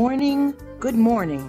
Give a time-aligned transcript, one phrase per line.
[0.00, 1.46] morning, good morning.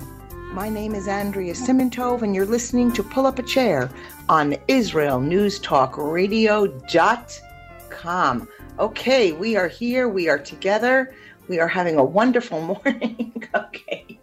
[0.51, 3.89] My name is Andrea Simantov, and you're listening to Pull Up a Chair
[4.27, 8.49] on Israel News Talk IsraelNewsTalkRadio.com.
[8.77, 11.15] Okay, we are here, we are together,
[11.47, 13.41] we are having a wonderful morning.
[13.55, 14.19] okay,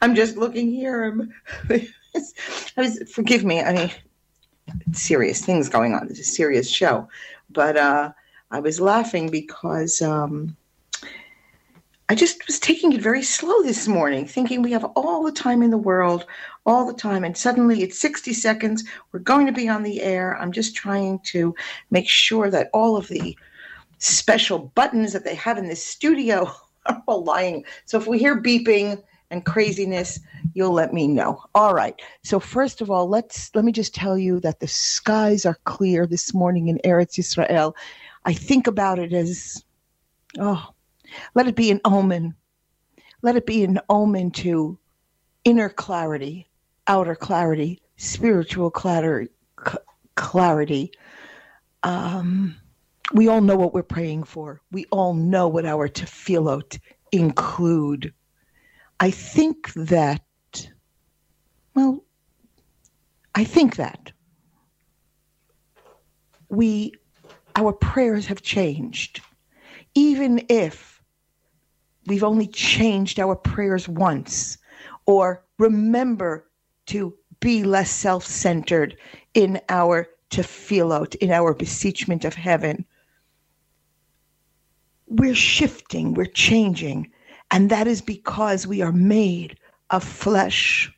[0.00, 1.28] I'm just looking here.
[1.68, 1.88] I
[2.76, 3.90] was, forgive me, I mean,
[4.92, 6.06] serious things going on.
[6.08, 7.08] It's a serious show,
[7.50, 8.12] but uh,
[8.52, 10.00] I was laughing because.
[10.00, 10.56] Um,
[12.10, 15.62] I just was taking it very slow this morning, thinking we have all the time
[15.62, 16.26] in the world,
[16.66, 17.24] all the time.
[17.24, 18.84] And suddenly it's 60 seconds.
[19.10, 20.36] We're going to be on the air.
[20.36, 21.54] I'm just trying to
[21.90, 23.36] make sure that all of the
[23.98, 26.52] special buttons that they have in this studio
[26.86, 27.64] are all lying.
[27.86, 30.20] So if we hear beeping and craziness,
[30.52, 31.42] you'll let me know.
[31.54, 31.98] All right.
[32.22, 36.06] So first of all, let's let me just tell you that the skies are clear
[36.06, 37.74] this morning in Eretz Israel.
[38.26, 39.64] I think about it as
[40.38, 40.73] oh
[41.34, 42.34] let it be an omen.
[43.22, 44.78] Let it be an omen to
[45.44, 46.48] inner clarity,
[46.86, 49.30] outer clarity, spiritual clarity.
[50.14, 50.92] clarity.
[51.82, 52.56] Um,
[53.12, 54.60] we all know what we're praying for.
[54.70, 56.78] We all know what our tefillot
[57.12, 58.12] include.
[59.00, 60.22] I think that,
[61.74, 62.04] well,
[63.34, 64.12] I think that
[66.48, 66.92] we,
[67.56, 69.20] our prayers have changed.
[69.94, 70.93] Even if
[72.06, 74.58] we've only changed our prayers once,
[75.06, 76.48] or remember
[76.86, 78.96] to be less self centered
[79.34, 82.84] in our tefillot, in our beseechment of heaven.
[85.06, 87.10] We're shifting, we're changing,
[87.50, 89.58] and that is because we are made
[89.90, 90.92] of flesh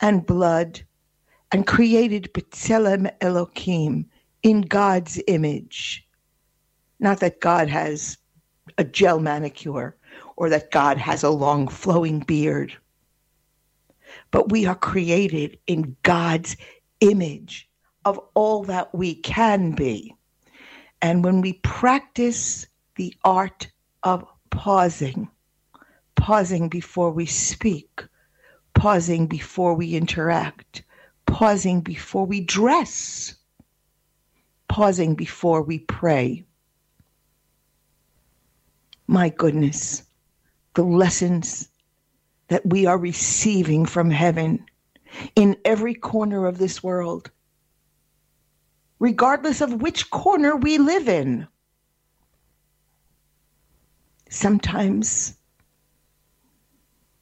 [0.00, 0.80] and blood
[1.52, 4.06] and created B'Tselem Elohim
[4.42, 6.06] in God's image.
[7.00, 8.16] Not that God has
[8.78, 9.96] a gel manicure
[10.36, 12.76] or that God has a long flowing beard.
[14.30, 16.56] But we are created in God's
[17.00, 17.68] image
[18.04, 20.14] of all that we can be.
[21.00, 23.68] And when we practice the art
[24.02, 25.28] of pausing,
[26.14, 28.02] pausing before we speak,
[28.74, 30.82] pausing before we interact,
[31.26, 33.34] pausing before we dress,
[34.68, 36.44] pausing before we pray.
[39.06, 40.02] My goodness,
[40.74, 41.68] the lessons
[42.48, 44.64] that we are receiving from heaven
[45.36, 47.30] in every corner of this world,
[48.98, 51.46] regardless of which corner we live in.
[54.28, 55.36] Sometimes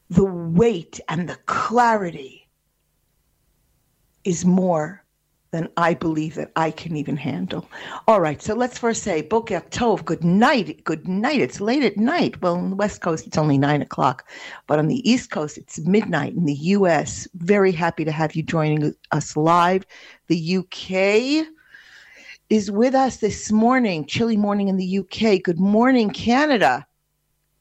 [0.09, 2.49] the weight and the clarity
[4.25, 5.02] is more
[5.53, 7.69] than I believe that I can even handle.
[8.09, 11.41] All right, so let's first say Boker Tov, good night, good night.
[11.41, 12.41] It's late at night.
[12.41, 14.27] Well, on the West Coast, it's only nine o'clock,
[14.67, 17.29] but on the East Coast, it's midnight in the U.S.
[17.35, 19.85] Very happy to have you joining us live.
[20.29, 21.47] The UK
[22.49, 25.43] is with us this morning, chilly morning in the UK.
[25.43, 26.87] Good morning, Canada.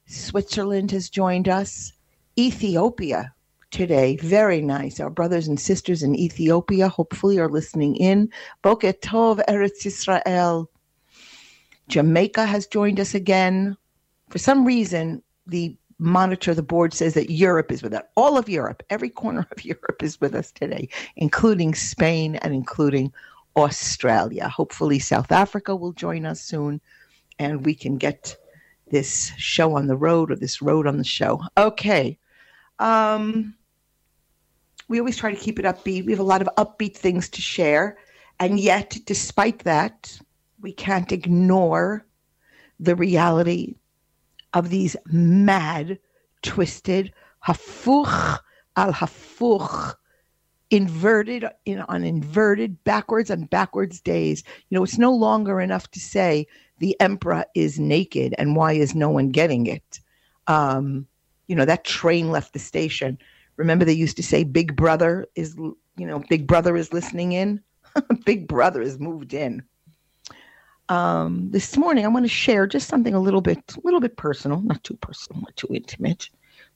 [0.06, 1.92] Switzerland has joined us.
[2.40, 3.34] Ethiopia
[3.72, 4.18] today.
[4.18, 5.00] Very nice.
[5.00, 8.30] Our brothers and sisters in Ethiopia hopefully are listening in.
[8.62, 10.70] Boker Tov, Eretz Israel.
[11.88, 13.76] Jamaica has joined us again.
[14.30, 18.04] For some reason, the monitor, the board says that Europe is with us.
[18.16, 23.12] All of Europe, every corner of Europe is with us today, including Spain and including
[23.56, 24.48] Australia.
[24.48, 26.82] Hopefully, South Africa will join us soon
[27.40, 28.38] and we can get
[28.90, 31.42] this show on the road or this road on the show.
[31.58, 32.18] Okay.
[32.80, 33.56] Um,
[34.92, 36.06] we always try to keep it upbeat.
[36.06, 37.98] We have a lot of upbeat things to share.
[38.42, 40.20] And yet, despite that,
[40.60, 42.06] we can't ignore
[42.78, 43.76] the reality
[44.54, 45.98] of these mad,
[46.42, 47.14] twisted,
[47.48, 48.40] hafuch
[48.76, 49.96] al hafuch,
[50.72, 54.44] inverted in, on inverted, backwards on backwards days.
[54.70, 56.48] You know, it's no longer enough to say
[56.80, 60.02] the emperor is naked and why is no one getting it?
[60.48, 61.08] Um,
[61.48, 63.18] you know, that train left the station.
[63.62, 67.62] Remember, they used to say Big Brother is, you know, Big Brother is listening in.
[68.26, 69.62] Big Brother has moved in.
[70.90, 74.18] Um, this morning, I want to share just something a little bit, a little bit
[74.18, 76.32] personal, not too personal, not too intimate.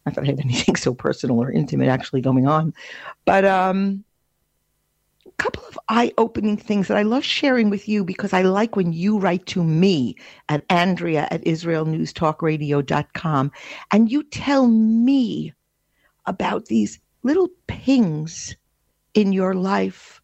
[0.05, 2.71] Not that I have anything so personal or intimate actually going on,
[3.25, 4.03] but um,
[5.25, 8.93] a couple of eye-opening things that I love sharing with you because I like when
[8.93, 10.17] you write to me
[10.49, 13.51] at Andrea at IsraelNewsTalkRadio.com
[13.89, 15.51] and you tell me
[16.27, 18.55] about these little pings
[19.13, 20.21] in your life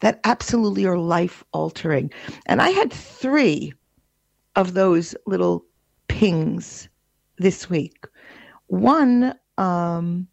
[0.00, 2.10] that absolutely are life altering.
[2.46, 3.72] And I had three
[4.56, 5.64] of those little
[6.08, 6.88] pings
[7.38, 8.06] this week.
[8.66, 10.26] one um,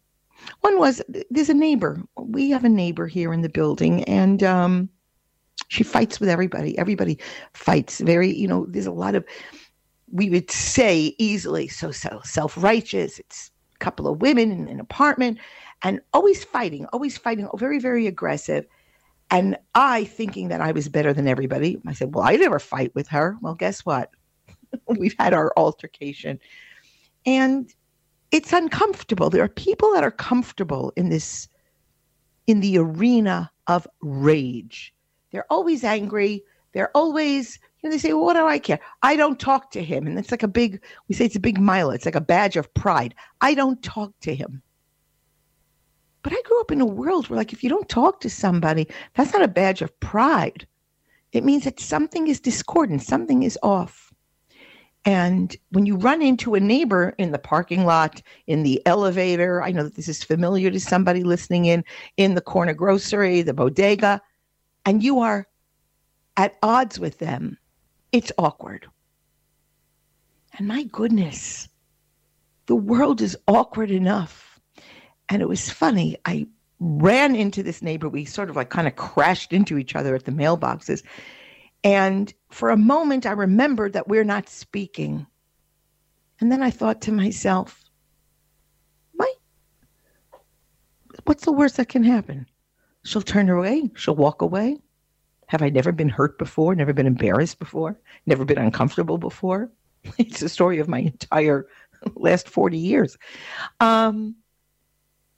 [0.62, 2.02] one was there's a neighbor.
[2.16, 4.88] We have a neighbor here in the building, and um,
[5.68, 6.76] she fights with everybody.
[6.78, 7.18] Everybody
[7.52, 8.00] fights.
[8.00, 9.24] Very, you know, there's a lot of
[10.12, 13.18] we would say easily so so self righteous.
[13.18, 13.50] It's
[13.80, 15.38] couple of women in an apartment,
[15.82, 18.66] and always fighting, always fighting, very very aggressive.
[19.32, 22.94] And I, thinking that I was better than everybody, I said, "Well, I never fight
[22.94, 24.10] with her." Well, guess what?
[24.98, 26.38] We've had our altercation,
[27.26, 27.72] and
[28.30, 29.30] it's uncomfortable.
[29.30, 31.48] There are people that are comfortable in this,
[32.46, 34.94] in the arena of rage.
[35.32, 36.44] They're always angry.
[36.72, 38.80] They're always, know, they say, well, what do I care?
[39.02, 40.06] I don't talk to him.
[40.06, 41.90] And it's like a big, we say it's a big mile.
[41.90, 43.14] It's like a badge of pride.
[43.40, 44.62] I don't talk to him.
[46.22, 48.86] But I grew up in a world where, like, if you don't talk to somebody,
[49.14, 50.66] that's not a badge of pride.
[51.32, 54.12] It means that something is discordant, something is off.
[55.06, 59.72] And when you run into a neighbor in the parking lot, in the elevator, I
[59.72, 61.84] know that this is familiar to somebody listening in,
[62.18, 64.20] in the corner grocery, the bodega,
[64.84, 65.46] and you are
[66.36, 67.56] at odds with them,
[68.12, 68.86] it's awkward.
[70.58, 71.68] And my goodness,
[72.66, 74.60] the world is awkward enough.
[75.28, 76.16] And it was funny.
[76.24, 76.46] I
[76.80, 78.08] ran into this neighbor.
[78.08, 81.02] We sort of like kind of crashed into each other at the mailboxes.
[81.84, 85.26] And for a moment, I remembered that we're not speaking.
[86.40, 87.84] And then I thought to myself,
[89.14, 89.32] my,
[91.24, 92.46] what's the worst that can happen?
[93.04, 94.78] She'll turn away, she'll walk away.
[95.50, 99.68] Have I never been hurt before, never been embarrassed before, never been uncomfortable before?
[100.16, 101.66] It's the story of my entire
[102.14, 103.18] last 40 years.
[103.80, 104.36] Um,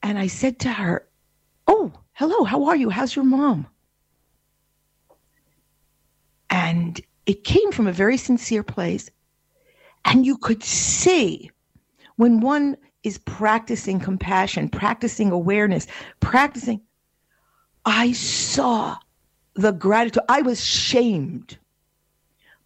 [0.03, 1.07] and I said to her,
[1.65, 2.91] Oh, hello, how are you?
[2.91, 3.65] How's your mom?
[6.51, 9.09] And it came from a very sincere place.
[10.05, 11.49] And you could see
[12.17, 15.87] when one is practicing compassion, practicing awareness,
[16.19, 16.81] practicing,
[17.83, 18.97] I saw
[19.55, 20.23] the gratitude.
[20.29, 21.57] I was shamed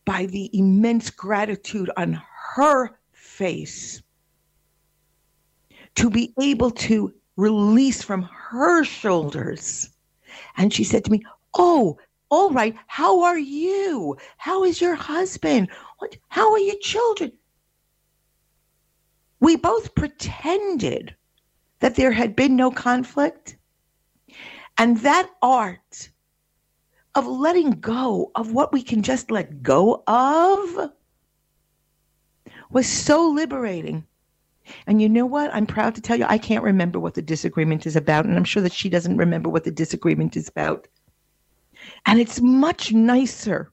[0.05, 2.21] by the immense gratitude on
[2.55, 4.01] her face
[5.95, 9.89] to be able to release from her shoulders.
[10.55, 11.23] And she said to me,
[11.53, 11.97] Oh,
[12.29, 14.17] all right, how are you?
[14.37, 15.69] How is your husband?
[15.99, 17.31] What, how are your children?
[19.39, 21.15] We both pretended
[21.79, 23.57] that there had been no conflict.
[24.77, 26.09] And that art
[27.17, 30.91] of letting go of what we can just let go of
[32.69, 34.05] was so liberating.
[34.85, 35.51] And you know what?
[35.51, 38.25] I'm proud to tell you, I can't remember what the disagreement is about.
[38.25, 40.87] And I'm sure that she doesn't remember what the disagreement is about.
[42.05, 43.71] And it's much nicer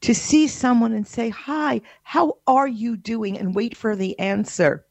[0.00, 3.38] to see someone and say, Hi, how are you doing?
[3.38, 4.84] and wait for the answer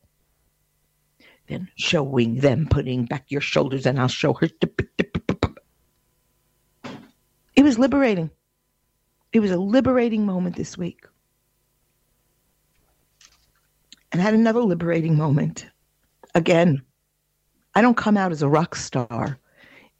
[1.47, 4.47] than showing them putting back your shoulders and I'll show her.
[7.55, 8.29] It was liberating.
[9.31, 11.05] It was a liberating moment this week.
[14.11, 15.67] And I had another liberating moment.
[16.35, 16.81] Again,
[17.75, 19.39] I don't come out as a rock star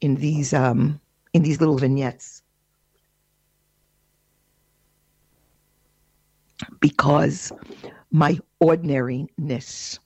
[0.00, 1.00] in these um,
[1.32, 2.42] in these little vignettes.
[6.80, 7.50] Because
[8.12, 9.98] my ordinariness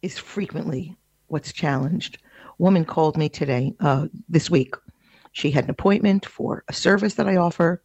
[0.00, 2.18] is frequently what's challenged.
[2.56, 4.74] Woman called me today, uh, this week.
[5.32, 7.82] She had an appointment for a service that I offer,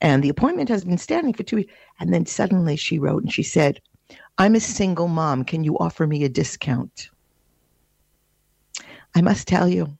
[0.00, 1.72] and the appointment has been standing for two weeks.
[2.00, 3.80] And then suddenly she wrote and she said,
[4.38, 5.44] I'm a single mom.
[5.44, 7.08] Can you offer me a discount?
[9.14, 9.96] I must tell you,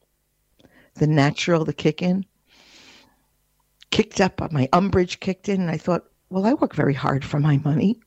[0.95, 2.25] the natural, the kick in,
[3.91, 7.25] kicked up, uh, my umbrage kicked in, and I thought, well, I work very hard
[7.25, 8.01] for my money.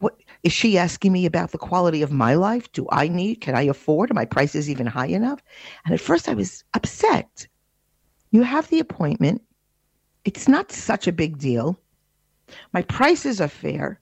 [0.00, 2.70] What is she asking me about the quality of my life?
[2.72, 3.40] Do I need?
[3.40, 4.10] Can I afford?
[4.10, 5.40] Are my prices even high enough?
[5.84, 7.46] And at first, I was upset.
[8.34, 9.42] You have the appointment.
[10.24, 11.78] It's not such a big deal.
[12.72, 14.00] My prices are fair.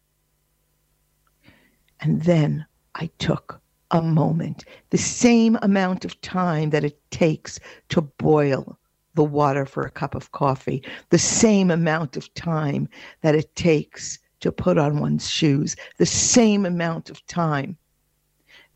[2.01, 3.61] And then I took
[3.91, 7.61] a moment, the same amount of time that it takes
[7.91, 8.79] to boil
[9.13, 12.89] the water for a cup of coffee, the same amount of time
[13.21, 17.77] that it takes to put on one's shoes, the same amount of time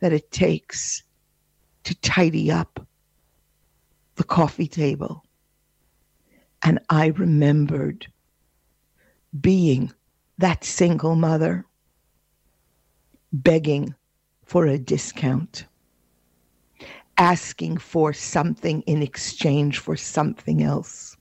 [0.01, 1.03] that it takes
[1.85, 2.87] to tidy up
[4.17, 5.23] the coffee table.
[6.63, 8.07] And I remembered
[9.41, 9.93] being
[10.39, 11.65] that single mother
[13.33, 13.95] begging
[14.45, 15.67] for a discount,
[17.19, 21.17] asking for something in exchange for something else.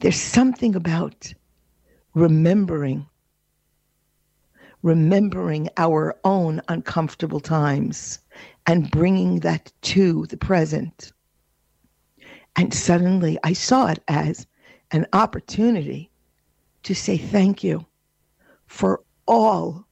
[0.00, 1.32] There's something about
[2.14, 3.06] remembering
[4.82, 8.20] remembering our own uncomfortable times
[8.66, 11.12] and bringing that to the present.
[12.58, 14.44] And suddenly I saw it as
[14.90, 16.10] an opportunity
[16.82, 17.86] to say thank you
[18.66, 19.86] for all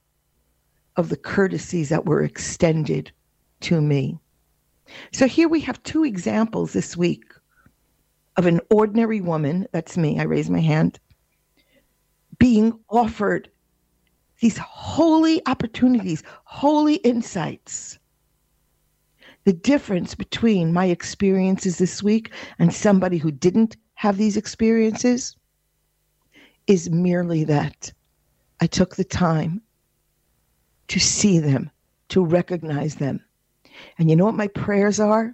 [0.97, 3.09] of the courtesies that were extended
[3.61, 4.19] to me.
[5.13, 7.23] So here we have two examples this week
[8.35, 10.99] of an ordinary woman, that's me, I raise my hand,
[12.37, 13.49] being offered
[14.41, 17.97] these holy opportunities, holy insights.
[19.47, 25.37] The difference between my experiences this week and somebody who didn't have these experiences
[26.67, 27.93] is merely that
[28.59, 29.61] I took the time
[30.89, 31.71] to see them,
[32.09, 33.23] to recognize them.
[33.97, 35.33] And you know what my prayers are?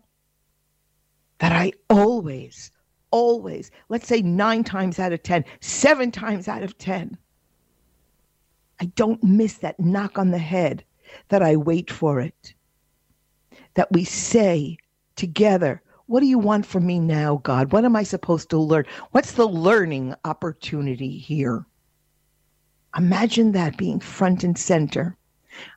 [1.39, 2.69] That I always,
[3.09, 7.17] always, let's say nine times out of 10, seven times out of 10,
[8.79, 10.83] I don't miss that knock on the head,
[11.29, 12.53] that I wait for it.
[13.75, 14.77] That we say
[15.15, 17.71] together, What do you want from me now, God?
[17.71, 18.85] What am I supposed to learn?
[19.11, 21.65] What's the learning opportunity here?
[22.95, 25.17] Imagine that being front and center.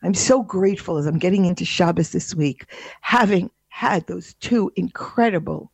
[0.03, 2.67] I'm so grateful as I'm getting into Shabbos this week,
[3.01, 5.71] having had those two incredible,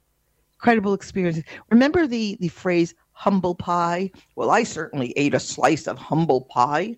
[0.54, 1.44] incredible experiences.
[1.70, 4.10] Remember the, the phrase humble pie?
[4.36, 6.96] Well, I certainly ate a slice of humble pie.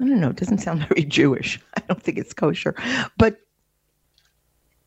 [0.00, 1.60] I don't know, it doesn't sound very Jewish.
[1.76, 2.74] I don't think it's kosher.
[3.16, 3.38] But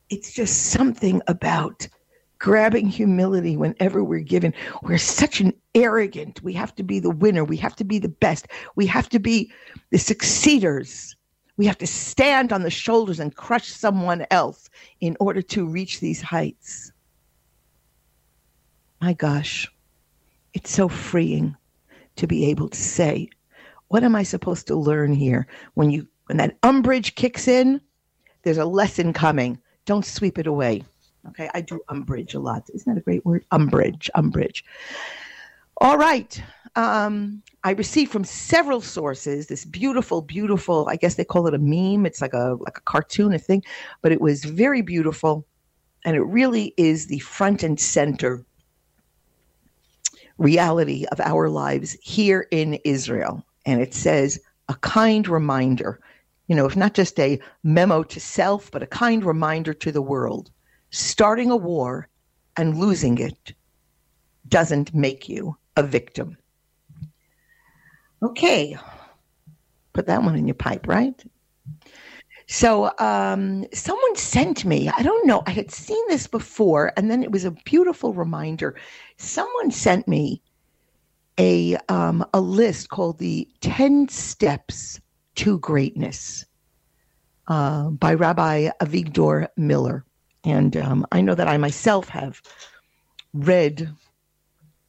[0.09, 1.87] it's just something about
[2.39, 4.53] grabbing humility whenever we're given.
[4.83, 6.41] We're such an arrogant.
[6.43, 7.43] We have to be the winner.
[7.43, 8.47] We have to be the best.
[8.75, 9.51] We have to be
[9.89, 11.15] the succeeders.
[11.57, 14.69] We have to stand on the shoulders and crush someone else
[15.01, 16.91] in order to reach these heights.
[19.01, 19.67] My gosh,
[20.53, 21.55] it's so freeing
[22.15, 23.29] to be able to say,
[23.87, 25.47] what am I supposed to learn here?
[25.73, 27.79] When you when that umbrage kicks in,
[28.43, 29.59] there's a lesson coming.
[29.87, 30.83] Don't sweep it away.
[31.29, 32.69] Okay, I do umbrage a lot.
[32.73, 33.45] Isn't that a great word?
[33.51, 34.63] Umbrage, umbrage.
[35.77, 36.41] All right.
[36.75, 40.87] Um, I received from several sources this beautiful, beautiful.
[40.89, 42.05] I guess they call it a meme.
[42.05, 43.63] It's like a like a cartoon, a thing,
[44.01, 45.45] but it was very beautiful,
[46.05, 48.45] and it really is the front and center
[50.37, 53.43] reality of our lives here in Israel.
[53.65, 54.39] And it says
[54.69, 55.99] a kind reminder.
[56.47, 60.01] You know, if not just a memo to self, but a kind reminder to the
[60.01, 60.51] world
[60.89, 62.07] starting a war
[62.55, 63.53] and losing it
[64.47, 66.37] doesn't make you a victim.
[68.23, 68.77] Okay,
[69.93, 71.23] put that one in your pipe, right?
[72.47, 77.21] So, um, someone sent me, I don't know, I had seen this before, and then
[77.21, 78.75] it was a beautiful reminder.
[79.17, 80.41] Someone sent me
[81.37, 85.01] a, um, a list called the 10 Steps
[85.37, 86.45] to Greatness
[87.47, 90.03] uh, by Rabbi Avigdor Miller.
[90.43, 92.41] And um, I know that I myself have
[93.33, 93.93] read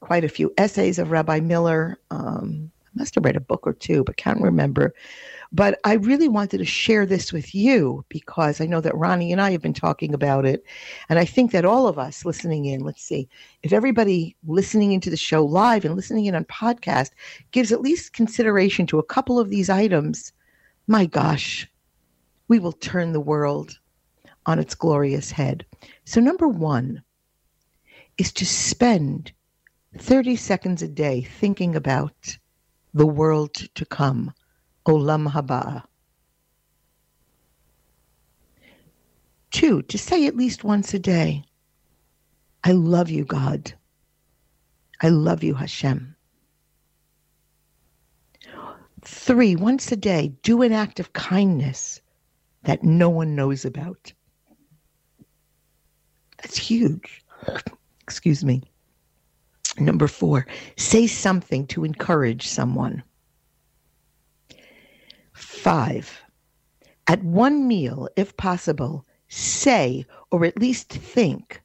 [0.00, 1.98] quite a few essays of Rabbi Miller.
[2.10, 4.94] Um, I must have read a book or two, but can't remember.
[5.52, 9.40] But I really wanted to share this with you because I know that Ronnie and
[9.40, 10.62] I have been talking about it.
[11.08, 13.28] And I think that all of us listening in, let's see,
[13.62, 17.10] if everybody listening into the show live and listening in on podcast
[17.50, 20.32] gives at least consideration to a couple of these items,
[20.88, 21.68] my gosh,
[22.48, 23.78] we will turn the world
[24.46, 25.66] on its glorious head.
[26.06, 27.02] So, number one
[28.16, 29.32] is to spend
[29.98, 32.38] 30 seconds a day thinking about
[32.94, 34.32] the world to come,
[34.86, 35.84] Olam Haba.
[39.50, 41.44] Two, to say at least once a day,
[42.64, 43.74] I love you, God.
[45.02, 46.16] I love you, Hashem.
[49.10, 52.02] Three, once a day, do an act of kindness
[52.64, 54.12] that no one knows about.
[56.36, 57.24] That's huge.
[58.02, 58.62] Excuse me.
[59.78, 60.46] Number four,
[60.76, 63.02] say something to encourage someone.
[65.32, 66.20] Five,
[67.06, 71.62] at one meal, if possible, say or at least think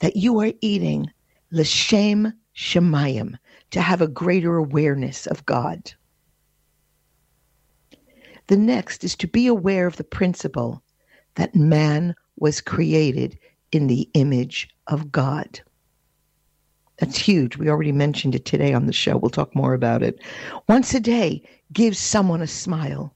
[0.00, 1.10] that you are eating
[1.52, 3.38] l'shem shamayim
[3.70, 5.94] to have a greater awareness of God.
[8.48, 10.82] The next is to be aware of the principle
[11.34, 13.38] that man was created
[13.70, 15.60] in the image of God.
[16.98, 17.56] That's huge.
[17.56, 19.16] We already mentioned it today on the show.
[19.16, 20.20] We'll talk more about it.
[20.68, 23.14] Once a day, give someone a smile.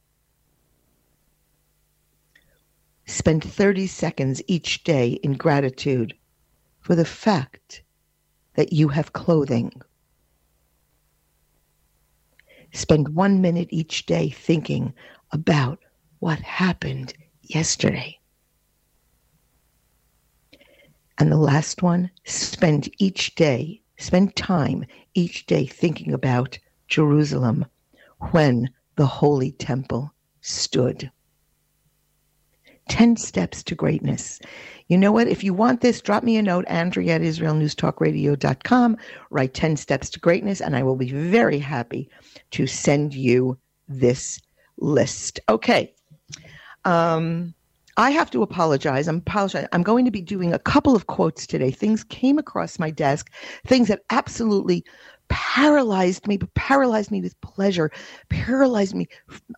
[3.06, 6.14] Spend 30 seconds each day in gratitude
[6.80, 7.82] for the fact
[8.54, 9.70] that you have clothing.
[12.72, 14.92] Spend one minute each day thinking
[15.36, 15.78] about
[16.20, 17.12] what happened
[17.42, 18.18] yesterday.
[21.18, 27.66] And the last one, spend each day, spend time each day thinking about Jerusalem
[28.32, 31.10] when the Holy Temple stood.
[32.88, 34.40] 10 steps to greatness.
[34.88, 35.28] You know what?
[35.28, 38.96] If you want this, drop me a note, Andrea at IsraelNewsTalkRadio.com.
[39.28, 42.08] Write 10 steps to greatness, and I will be very happy
[42.52, 44.40] to send you this
[44.78, 45.40] list.
[45.48, 45.94] Okay.
[46.84, 47.54] Um,
[47.98, 49.08] I have to apologize.
[49.08, 49.66] I'm apologize.
[49.72, 51.70] I'm going to be doing a couple of quotes today.
[51.70, 53.32] Things came across my desk,
[53.66, 54.84] things that absolutely
[55.28, 57.90] paralyzed me, paralyzed me with pleasure,
[58.28, 59.08] paralyzed me.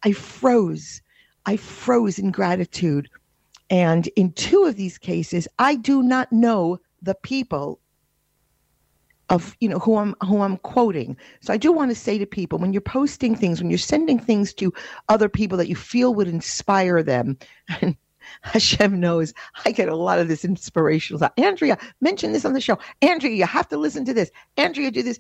[0.04, 1.02] I froze.
[1.46, 3.08] I froze in gratitude.
[3.70, 7.80] And in two of these cases, I do not know the people
[9.30, 11.16] of you know who I'm who I'm quoting.
[11.40, 14.18] So I do want to say to people when you're posting things, when you're sending
[14.18, 14.72] things to
[15.08, 17.38] other people that you feel would inspire them,
[17.80, 17.96] and
[18.42, 21.32] Hashem knows I get a lot of this inspirational stuff.
[21.36, 22.78] Andrea, mention this on the show.
[23.02, 24.30] Andrea, you have to listen to this.
[24.56, 25.18] Andrea, do this.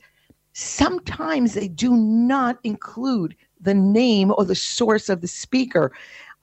[0.52, 5.92] Sometimes they do not include the name or the source of the speaker.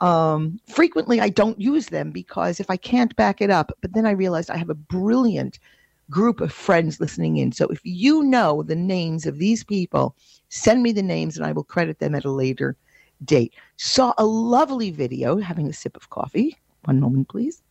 [0.01, 4.05] Um, frequently, I don't use them because if I can't back it up, but then
[4.05, 5.60] I realized I have a brilliant
[6.09, 7.51] group of friends listening in.
[7.51, 10.15] So if you know the names of these people,
[10.50, 12.75] send me the names and I will credit them at a later
[13.24, 13.53] date.
[13.77, 16.57] Saw a lovely video having a sip of coffee.
[16.83, 17.62] One moment, please.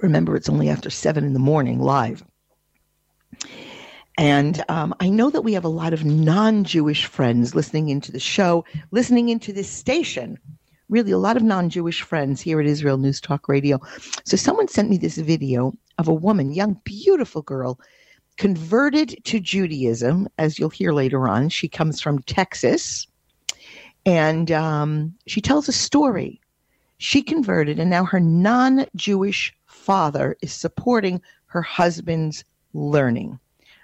[0.00, 2.24] Remember, it's only after seven in the morning live.
[4.16, 8.12] And um, I know that we have a lot of non Jewish friends listening into
[8.12, 10.38] the show, listening into this station.
[10.94, 13.80] Really, a lot of non Jewish friends here at Israel News Talk Radio.
[14.24, 17.80] So, someone sent me this video of a woman, young, beautiful girl,
[18.36, 21.48] converted to Judaism, as you'll hear later on.
[21.48, 23.08] She comes from Texas.
[24.06, 26.40] And um, she tells a story.
[26.98, 33.40] She converted, and now her non Jewish father is supporting her husband's learning.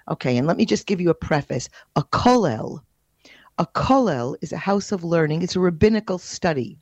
[0.09, 1.67] Okay, and let me just give you a preface.
[1.97, 2.79] A kollel,
[3.57, 5.41] a kollel is a house of learning.
[5.41, 6.77] It's a rabbinical study.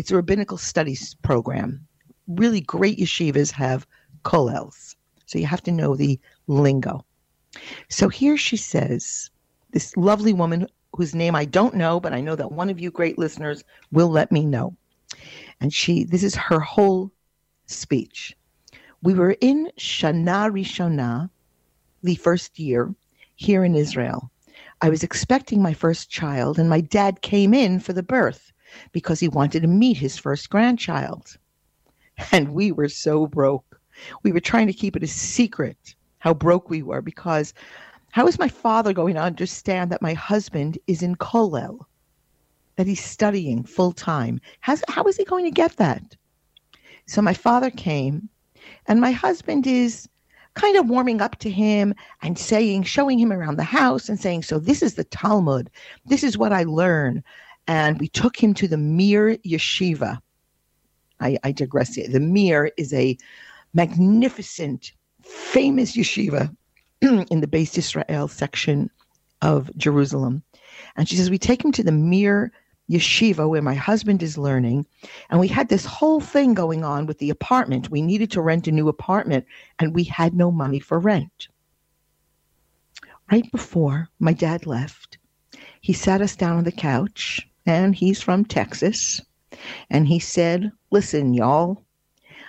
[0.00, 1.86] It's a rabbinical studies program.
[2.26, 3.86] Really great yeshivas have
[4.24, 4.96] kollels.
[5.26, 7.04] So you have to know the lingo.
[7.90, 9.28] So here she says,
[9.72, 12.90] this lovely woman whose name I don't know, but I know that one of you
[12.90, 14.74] great listeners will let me know.
[15.60, 17.12] And she, this is her whole
[17.66, 18.34] speech.
[19.02, 21.28] We were in Shana Rishona,
[22.02, 22.94] the first year
[23.36, 24.30] here in Israel.
[24.80, 28.50] I was expecting my first child, and my dad came in for the birth
[28.92, 31.36] because he wanted to meet his first grandchild.
[32.32, 33.80] And we were so broke.
[34.22, 37.54] We were trying to keep it a secret how broke we were because
[38.10, 41.78] how is my father going to understand that my husband is in Kollel,
[42.76, 44.40] that he's studying full time?
[44.60, 46.16] How is he going to get that?
[47.06, 48.28] So my father came,
[48.86, 50.08] and my husband is
[50.54, 54.42] kind of warming up to him and saying, showing him around the house and saying,
[54.42, 55.70] So this is the Talmud.
[56.06, 57.22] This is what I learn.
[57.70, 60.20] And we took him to the Mir Yeshiva.
[61.20, 62.08] I, I digress here.
[62.08, 63.16] The Mir is a
[63.74, 64.90] magnificent,
[65.22, 66.52] famous yeshiva
[67.00, 68.90] in the Beis Israel section
[69.40, 70.42] of Jerusalem.
[70.96, 72.50] And she says, We take him to the Mir
[72.90, 74.84] yeshiva where my husband is learning.
[75.28, 77.88] And we had this whole thing going on with the apartment.
[77.88, 79.46] We needed to rent a new apartment
[79.78, 81.46] and we had no money for rent.
[83.30, 85.18] Right before my dad left,
[85.80, 89.20] he sat us down on the couch and he's from Texas.
[89.90, 91.84] And he said, Listen, y'all,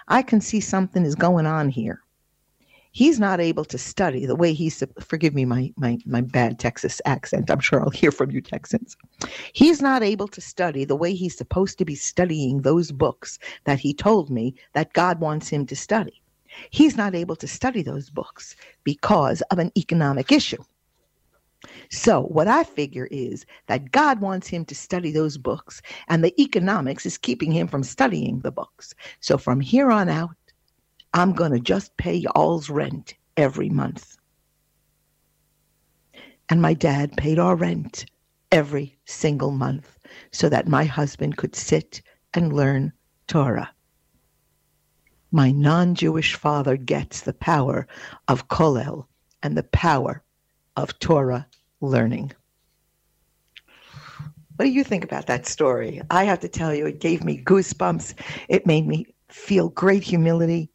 [0.07, 2.01] I can see something is going on here.
[2.93, 6.99] He's not able to study the way he's forgive me my, my my bad texas
[7.05, 7.49] accent.
[7.49, 8.97] I'm sure i'll hear from you texans.
[9.53, 13.79] He's not able to study the way he's supposed to be studying those books that
[13.79, 16.21] he told me that god wants him to study.
[16.69, 20.61] He's not able to study those books because of an economic issue
[21.89, 26.39] so, what I figure is that God wants him to study those books, and the
[26.41, 28.95] economics is keeping him from studying the books.
[29.19, 30.35] So, from here on out,
[31.13, 34.17] I'm going to just pay y'all's rent every month.
[36.49, 38.05] And my dad paid our rent
[38.51, 39.99] every single month
[40.31, 42.01] so that my husband could sit
[42.33, 42.91] and learn
[43.27, 43.71] Torah.
[45.31, 47.87] My non Jewish father gets the power
[48.27, 49.05] of Kollel
[49.43, 50.23] and the power
[50.75, 51.47] of Torah
[51.81, 52.31] learning.
[54.55, 56.01] What do you think about that story?
[56.11, 58.13] I have to tell you, it gave me goosebumps.
[58.47, 60.69] It made me feel great humility.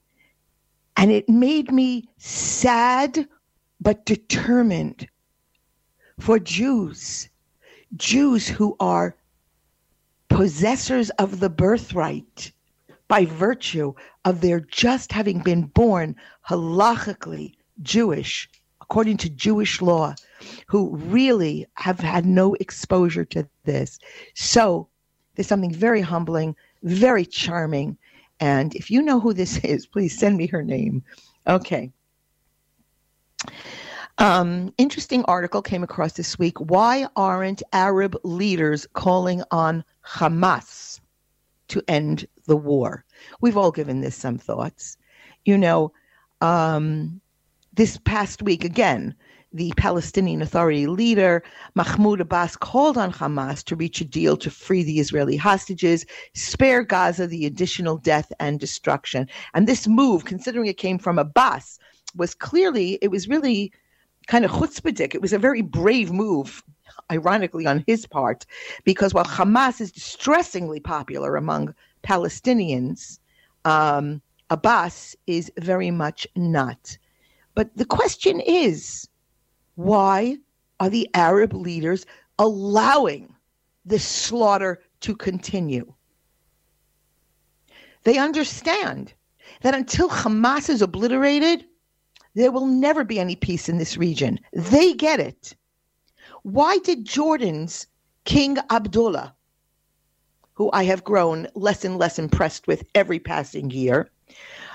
[0.96, 3.28] And it made me sad
[3.80, 5.06] but determined
[6.18, 7.28] for Jews,
[7.94, 9.16] Jews who are
[10.28, 12.52] possessors of the birthright
[13.08, 13.92] by virtue
[14.24, 16.16] of their just having been born
[16.48, 18.48] halachically Jewish,
[18.88, 20.14] according to Jewish law,
[20.68, 23.98] who really have had no exposure to this.
[24.34, 24.88] So
[25.34, 27.98] there's something very humbling, very charming.
[28.38, 31.02] And if you know who this is, please send me her name.
[31.48, 31.90] Okay.
[34.18, 36.58] Um, interesting article came across this week.
[36.58, 41.00] Why aren't Arab leaders calling on Hamas
[41.68, 43.04] to end the war?
[43.40, 44.96] We've all given this some thoughts.
[45.44, 45.92] You know,
[46.40, 47.20] um,
[47.76, 49.14] this past week, again,
[49.52, 51.42] the Palestinian Authority leader,
[51.74, 56.82] Mahmoud Abbas, called on Hamas to reach a deal to free the Israeli hostages, spare
[56.82, 59.28] Gaza the additional death and destruction.
[59.54, 61.78] And this move, considering it came from Abbas,
[62.16, 63.72] was clearly, it was really
[64.26, 65.14] kind of chutzpahdik.
[65.14, 66.62] It was a very brave move,
[67.12, 68.46] ironically, on his part,
[68.84, 73.18] because while Hamas is distressingly popular among Palestinians,
[73.64, 76.98] um, Abbas is very much not.
[77.56, 79.08] But the question is
[79.76, 80.36] why
[80.78, 82.04] are the Arab leaders
[82.38, 83.34] allowing
[83.86, 85.94] this slaughter to continue?
[88.04, 89.14] They understand
[89.62, 91.64] that until Hamas is obliterated,
[92.34, 94.38] there will never be any peace in this region.
[94.52, 95.56] They get it.
[96.42, 97.86] Why did Jordan's
[98.26, 99.34] King Abdullah,
[100.52, 104.10] who I have grown less and less impressed with every passing year,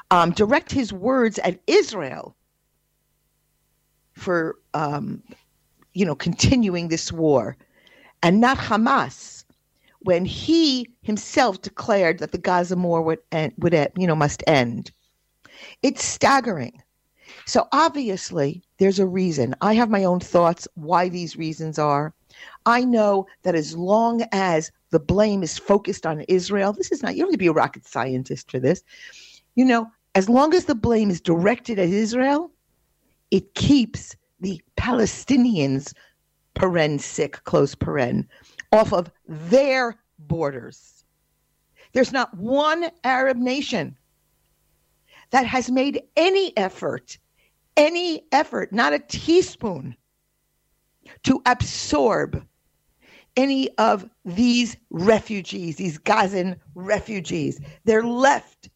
[0.10, 2.36] um, direct his words at Israel
[4.14, 5.22] for, um,
[5.94, 7.58] you know, continuing this war,
[8.24, 9.46] and not Hamas,
[10.00, 14.92] when he himself declared that the Gaza war would end, would you know must end.
[15.84, 16.82] It's staggering.
[17.46, 19.56] So obviously, there's a reason.
[19.62, 22.14] I have my own thoughts why these reasons are.
[22.66, 27.16] I know that as long as the blame is focused on Israel, this is not,
[27.16, 28.84] you don't have to be a rocket scientist for this.
[29.56, 32.52] You know, as long as the blame is directed at Israel,
[33.32, 35.94] it keeps the Palestinians,
[36.56, 38.28] paren sick, close paren,
[38.72, 41.04] off of their borders.
[41.94, 43.98] There's not one Arab nation
[45.32, 47.18] that has made any effort,
[47.78, 49.96] any effort, not a teaspoon,
[51.24, 52.46] to absorb
[53.38, 57.62] any of these refugees, these Gazan refugees.
[57.86, 58.70] They're left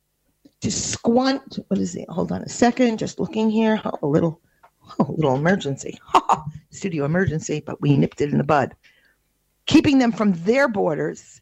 [0.61, 1.59] to squant.
[1.67, 2.09] What is it?
[2.09, 2.99] Hold on a second.
[2.99, 3.81] Just looking here.
[4.01, 4.41] A little,
[4.99, 5.99] oh, a little emergency.
[6.69, 8.75] Studio emergency, but we nipped it in the bud.
[9.65, 11.41] Keeping them from their borders.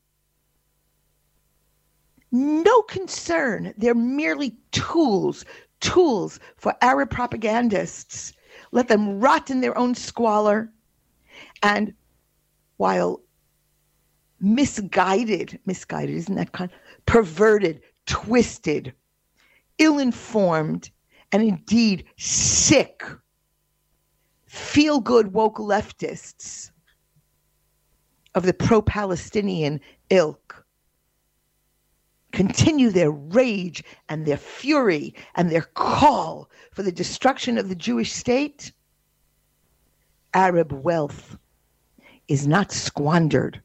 [2.31, 3.73] No concern.
[3.77, 5.45] They're merely tools,
[5.81, 8.33] tools for Arab propagandists.
[8.71, 10.71] Let them rot in their own squalor.
[11.61, 11.93] And
[12.77, 13.21] while
[14.39, 16.71] misguided, misguided, isn't that kind?
[17.05, 18.93] Perverted, twisted,
[19.77, 20.89] ill informed,
[21.31, 23.03] and indeed sick,
[24.53, 26.69] feel good woke leftists
[28.35, 30.63] of the pro Palestinian ilk
[32.31, 38.13] continue their rage and their fury and their call for the destruction of the Jewish
[38.13, 38.71] state,
[40.35, 41.35] Arab wealth
[42.27, 43.59] is not squandered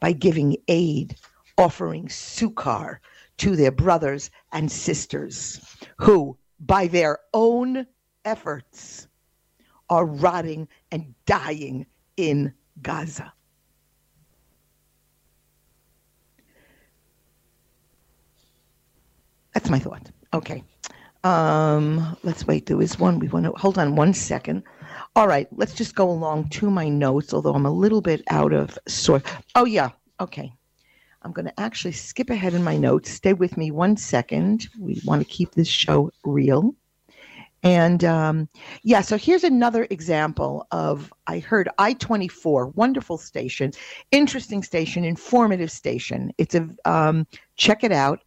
[0.00, 1.14] by giving aid,
[1.58, 3.00] offering succor,
[3.36, 5.60] to their brothers and sisters
[5.98, 7.86] who, by their own
[8.24, 9.06] efforts,
[9.90, 13.32] are rotting and dying in Gaza.
[19.54, 20.10] That's my thought.
[20.34, 20.62] Okay.
[21.24, 22.66] Um, let's wait.
[22.66, 23.18] There is one.
[23.18, 24.62] We want to hold on one second.
[25.16, 25.48] All right.
[25.50, 29.24] Let's just go along to my notes, although I'm a little bit out of sort.
[29.54, 29.90] Oh, yeah.
[30.20, 30.52] Okay.
[31.22, 33.10] I'm going to actually skip ahead in my notes.
[33.10, 34.68] Stay with me one second.
[34.78, 36.74] We want to keep this show real.
[37.66, 38.48] And um,
[38.84, 43.72] yeah, so here's another example of I heard I 24, wonderful station,
[44.12, 46.32] interesting station, informative station.
[46.38, 47.26] It's a, um,
[47.56, 48.22] check it out.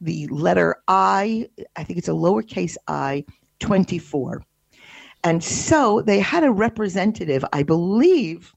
[0.00, 3.24] The letter I, I think it's a lowercase i
[3.60, 4.42] 24.
[5.22, 8.52] And so they had a representative, I believe,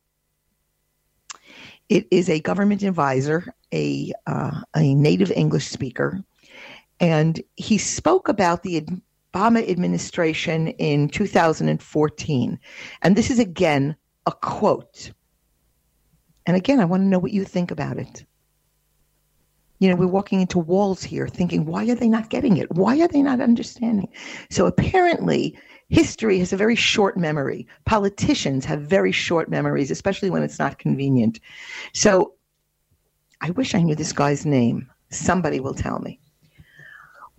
[1.90, 6.24] it is a government advisor, a uh, a native English speaker,
[7.00, 8.78] and he spoke about the
[9.34, 12.60] Obama administration in 2014.
[13.02, 15.12] And this is again a quote.
[16.46, 18.26] And again, I want to know what you think about it.
[19.80, 22.72] You know, we're walking into walls here thinking, why are they not getting it?
[22.72, 24.10] Why are they not understanding?
[24.50, 25.58] So apparently,
[25.92, 27.68] History has a very short memory.
[27.86, 31.42] Politicians have very short memories, especially when it's not convenient.
[31.94, 32.36] So
[33.42, 34.90] I wish I knew this guy's name.
[35.10, 36.21] Somebody will tell me.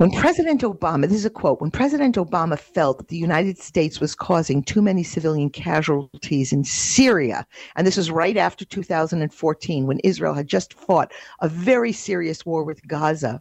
[0.03, 4.01] When President Obama, this is a quote, when President Obama felt that the United States
[4.01, 10.01] was causing too many civilian casualties in Syria, and this was right after 2014 when
[10.01, 13.41] Israel had just fought a very serious war with Gaza,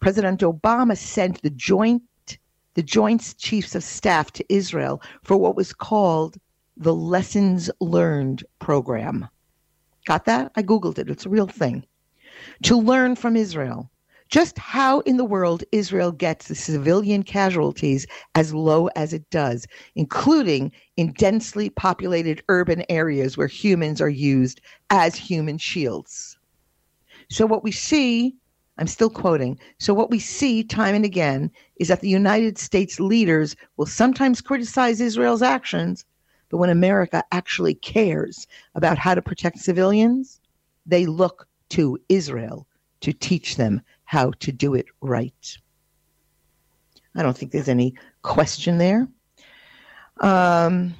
[0.00, 2.02] President Obama sent the joint
[2.72, 6.38] the Joint Chiefs of Staff to Israel for what was called
[6.78, 9.28] the Lessons Learned program.
[10.06, 10.50] Got that?
[10.56, 11.10] I Googled it.
[11.10, 11.84] It's a real thing.
[12.62, 13.90] To learn from Israel
[14.28, 19.66] just how in the world Israel gets the civilian casualties as low as it does,
[19.94, 24.60] including in densely populated urban areas where humans are used
[24.90, 26.38] as human shields.
[27.28, 28.34] So, what we see,
[28.78, 32.98] I'm still quoting, so what we see time and again is that the United States
[32.98, 36.04] leaders will sometimes criticize Israel's actions,
[36.48, 40.40] but when America actually cares about how to protect civilians,
[40.86, 42.66] they look to Israel
[43.00, 45.58] to teach them how to do it right.
[47.14, 49.08] I don't think there's any question there.
[50.20, 50.94] Um,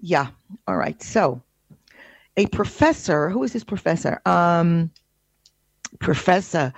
[0.00, 0.28] yeah,
[0.66, 1.00] all right.
[1.02, 1.42] So,
[2.36, 4.20] a professor, who is this professor?
[4.26, 4.90] Um,
[5.98, 6.72] professor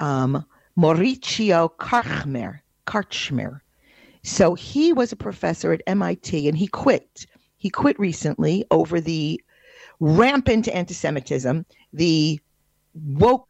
[0.00, 0.44] um,
[0.76, 2.60] Mauricio Karchmer.
[2.86, 3.60] Karchmer.
[4.22, 7.26] So he was a professor at MIT and he quit.
[7.56, 9.40] He quit recently over the
[10.00, 12.40] rampant anti-Semitism, the
[12.94, 13.48] woke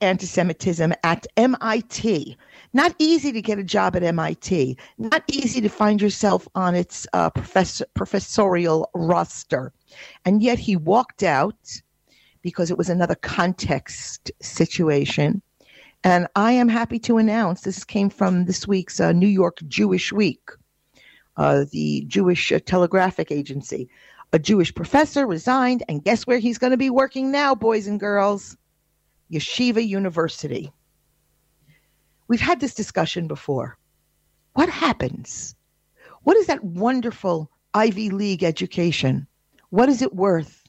[0.00, 2.36] anti-Semitism at MIT.
[2.72, 4.76] Not easy to get a job at MIT.
[4.98, 9.72] Not easy to find yourself on its uh, professor, professorial roster.
[10.24, 11.80] And yet he walked out
[12.42, 15.42] because it was another context situation.
[16.04, 20.12] And I am happy to announce this came from this week's uh, New York Jewish
[20.12, 20.50] Week,
[21.36, 23.88] uh, the Jewish uh, Telegraphic Agency.
[24.32, 27.98] A Jewish professor resigned, and guess where he's going to be working now, boys and
[27.98, 28.56] girls?
[29.30, 30.72] Yeshiva University.
[32.28, 33.76] We've had this discussion before.
[34.54, 35.54] What happens?
[36.22, 39.26] What is that wonderful Ivy League education?
[39.70, 40.64] What is it worth?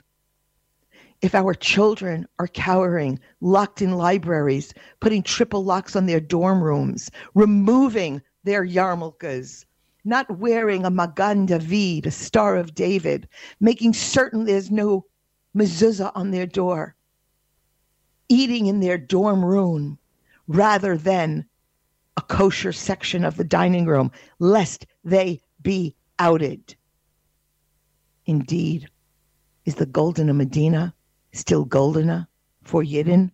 [1.21, 7.09] If our children are cowering, locked in libraries, putting triple locks on their dorm rooms,
[7.35, 9.65] removing their yarmulkes,
[10.05, 13.27] not wearing a Magen David, a Star of David,
[13.59, 15.05] making certain there's no
[15.55, 16.95] mezuzah on their door,
[18.29, 19.97] eating in their dorm room
[20.47, 21.45] rather than
[22.17, 26.75] a kosher section of the dining room, lest they be outed.
[28.25, 28.87] Indeed,
[29.65, 30.93] is the Goldene Medina
[31.31, 32.27] still Goldene
[32.63, 33.31] for Yidden?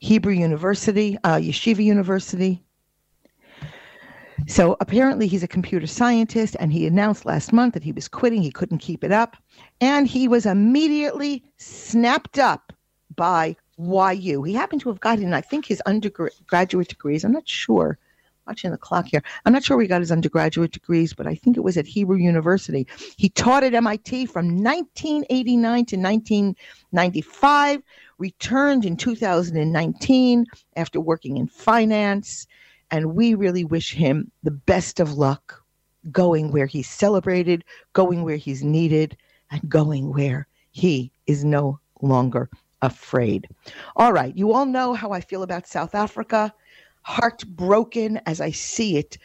[0.00, 2.62] Hebrew University, uh, Yeshiva University.
[4.46, 8.42] So apparently he's a computer scientist, and he announced last month that he was quitting.
[8.42, 9.36] He couldn't keep it up.
[9.80, 12.73] And he was immediately snapped up
[13.16, 14.42] by YU.
[14.42, 17.24] He happened to have gotten, I think, his undergraduate degrees.
[17.24, 17.98] I'm not sure.
[18.46, 19.22] Watching the clock here.
[19.46, 21.86] I'm not sure where he got his undergraduate degrees, but I think it was at
[21.86, 22.86] Hebrew University.
[23.16, 27.82] He taught at MIT from 1989 to 1995,
[28.18, 30.44] returned in 2019
[30.76, 32.46] after working in finance,
[32.90, 35.62] and we really wish him the best of luck
[36.12, 39.16] going where he's celebrated, going where he's needed,
[39.50, 42.50] and going where he is no longer
[42.84, 43.48] afraid.
[43.96, 46.54] All right, you all know how I feel about South Africa.
[47.02, 49.18] Heartbroken as I see it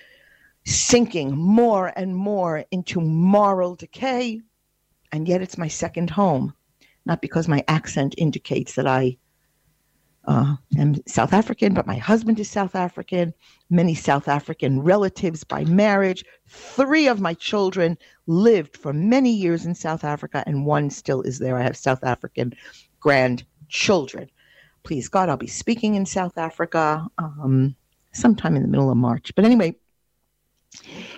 [0.65, 4.41] sinking more and more into moral decay.
[5.11, 6.53] And yet it's my second home,
[7.05, 9.17] not because my accent indicates that I
[10.25, 13.33] uh, am South African, but my husband is South African,
[13.71, 16.23] many South African relatives by marriage.
[16.47, 21.39] Three of my children lived for many years in South Africa, and one still is
[21.39, 21.57] there.
[21.57, 22.53] I have South African
[23.69, 24.29] grandchildren.
[24.83, 27.75] Please God, I'll be speaking in South Africa um,
[28.11, 29.31] sometime in the middle of March.
[29.35, 29.75] But anyway,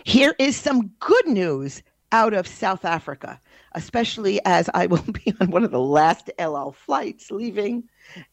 [0.03, 3.39] here is some good news out of South Africa,
[3.73, 7.83] especially as I will be on one of the last El Al flights leaving.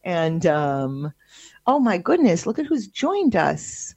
[0.02, 1.12] And um,
[1.66, 3.94] oh my goodness, look at who's joined us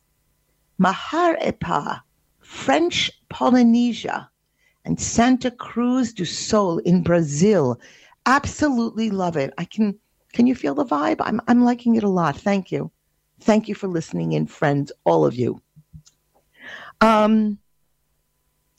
[0.77, 2.01] Mahar Epa,
[2.41, 4.29] French Polynesia,
[4.85, 7.79] and Santa Cruz do Sul in Brazil
[8.25, 9.53] absolutely love it.
[9.57, 9.97] I can
[10.31, 11.17] can you feel the vibe?
[11.19, 12.37] I'm I'm liking it a lot.
[12.37, 12.91] Thank you.
[13.41, 15.61] Thank you for listening in, friends, all of you.
[17.01, 17.59] Um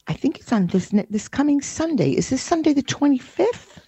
[0.08, 2.12] I think it's on this this coming Sunday.
[2.12, 3.78] Is this Sunday the 25th?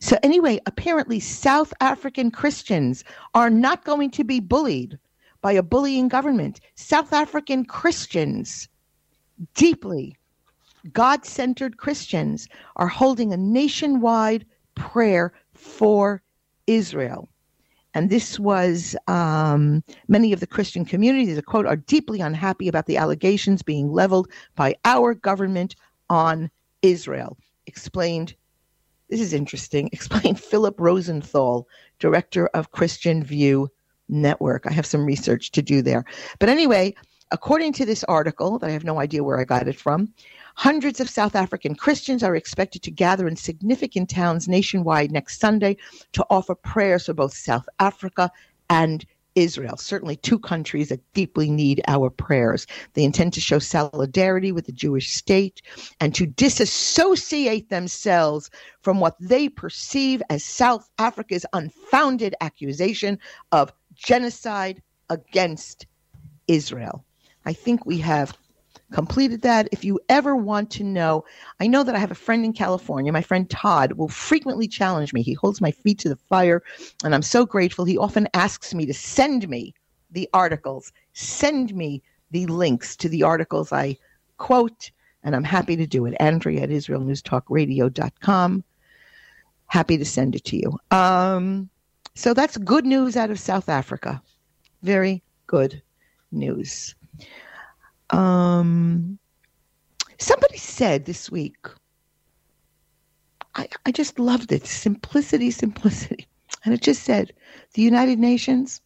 [0.00, 3.02] So anyway, apparently South African Christians
[3.34, 4.98] are not going to be bullied
[5.40, 6.60] by a bullying government.
[6.76, 8.68] South African Christians,
[9.54, 10.16] deeply
[10.92, 16.22] God centered Christians, are holding a nationwide prayer for
[16.68, 17.28] Israel.
[17.94, 22.86] And this was um, many of the Christian communities, a quote, are deeply unhappy about
[22.86, 25.74] the allegations being leveled by our government
[26.10, 26.50] on
[26.82, 27.38] Israel.
[27.66, 28.34] Explained,
[29.08, 31.66] this is interesting, explained Philip Rosenthal,
[31.98, 33.68] director of Christian View
[34.08, 34.66] Network.
[34.66, 36.04] I have some research to do there.
[36.38, 36.94] But anyway,
[37.30, 40.12] according to this article, that I have no idea where I got it from,
[40.58, 45.76] Hundreds of South African Christians are expected to gather in significant towns nationwide next Sunday
[46.14, 48.28] to offer prayers for both South Africa
[48.68, 52.66] and Israel, certainly two countries that deeply need our prayers.
[52.94, 55.62] They intend to show solidarity with the Jewish state
[56.00, 58.50] and to disassociate themselves
[58.82, 63.20] from what they perceive as South Africa's unfounded accusation
[63.52, 65.86] of genocide against
[66.48, 67.04] Israel.
[67.46, 68.36] I think we have
[68.92, 69.68] completed that.
[69.72, 71.24] If you ever want to know,
[71.60, 73.12] I know that I have a friend in California.
[73.12, 75.22] My friend Todd will frequently challenge me.
[75.22, 76.62] He holds my feet to the fire,
[77.04, 77.84] and I'm so grateful.
[77.84, 79.74] He often asks me to send me
[80.10, 83.96] the articles, send me the links to the articles I
[84.38, 84.90] quote,
[85.22, 86.14] and I'm happy to do it.
[86.20, 88.64] Andrea at IsraelNewsTalkRadio.com.
[89.66, 90.78] Happy to send it to you.
[90.90, 91.68] Um,
[92.14, 94.22] so that's good news out of South Africa.
[94.82, 95.82] Very good
[96.32, 96.94] news.
[98.10, 99.18] Um,
[100.18, 101.56] somebody said this week,
[103.54, 106.26] I, I just loved it simplicity, simplicity.
[106.64, 107.32] And it just said,
[107.74, 108.80] the United Nations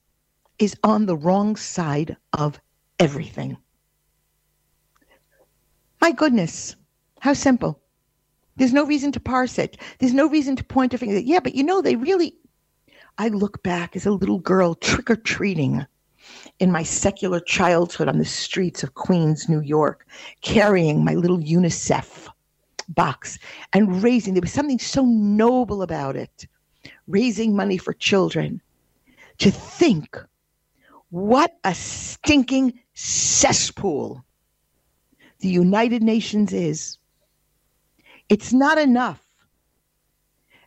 [0.58, 2.60] is on the wrong side of
[2.98, 3.56] everything.
[6.00, 6.76] My goodness,
[7.20, 7.80] how simple.
[8.56, 9.78] There's no reason to parse it.
[9.98, 11.18] There's no reason to point a finger.
[11.18, 12.34] Yeah, but you know, they really.
[13.18, 15.86] I look back as a little girl trick or treating
[16.58, 20.06] in my secular childhood on the streets of Queens, New York,
[20.40, 22.28] carrying my little UNICEF
[22.88, 23.38] box
[23.72, 26.46] and raising, there was something so noble about it,
[27.06, 28.60] raising money for children.
[29.38, 30.18] To think
[31.10, 34.24] what a stinking cesspool
[35.40, 36.98] the United Nations is.
[38.28, 39.22] It's not enough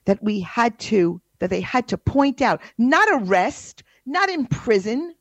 [0.05, 5.15] that we had to, that they had to point out, not arrest, not imprison,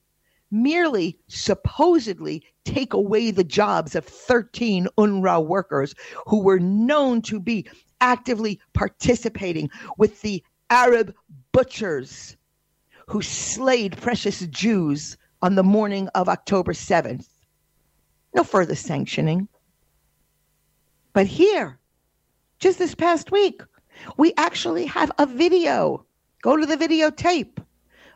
[0.54, 5.94] merely supposedly take away the jobs of 13 UNRWA workers
[6.26, 7.66] who were known to be
[8.00, 11.12] actively participating with the Arab
[11.50, 12.36] butchers
[13.08, 17.26] who slayed precious Jews on the morning of October 7th.
[18.32, 19.48] No further sanctioning.
[21.12, 21.78] But here,
[22.60, 23.60] just this past week,
[24.16, 26.06] we actually have a video.
[26.42, 27.58] Go to the videotape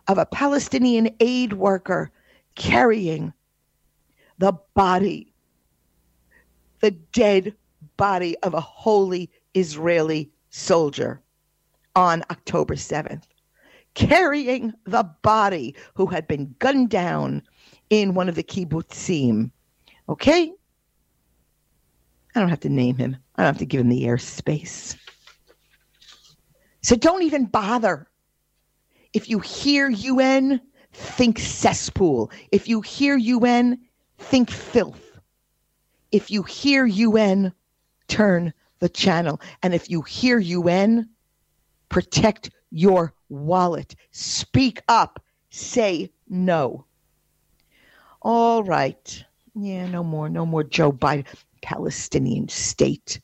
[0.06, 2.10] of a Palestinian aid worker
[2.58, 3.32] carrying
[4.36, 5.32] the body,
[6.80, 7.54] the dead
[7.96, 11.22] body of a holy Israeli soldier
[11.96, 13.24] on October 7th,
[13.94, 17.42] carrying the body who had been gunned down
[17.90, 19.50] in one of the kibbutzim.
[20.08, 20.52] Okay?
[22.34, 23.16] I don't have to name him.
[23.36, 24.96] I don't have to give him the airspace.
[26.82, 28.08] So don't even bother.
[29.12, 30.60] If you hear UN,
[30.92, 32.30] think cesspool.
[32.52, 33.78] If you hear UN,
[34.18, 35.20] think filth.
[36.12, 37.52] If you hear UN,
[38.08, 39.40] turn the channel.
[39.62, 41.08] And if you hear UN,
[41.88, 43.94] protect your wallet.
[44.10, 45.22] Speak up.
[45.50, 46.84] Say no.
[48.22, 49.24] All right.
[49.54, 50.28] Yeah, no more.
[50.28, 51.26] No more Joe Biden.
[51.62, 53.20] Palestinian state.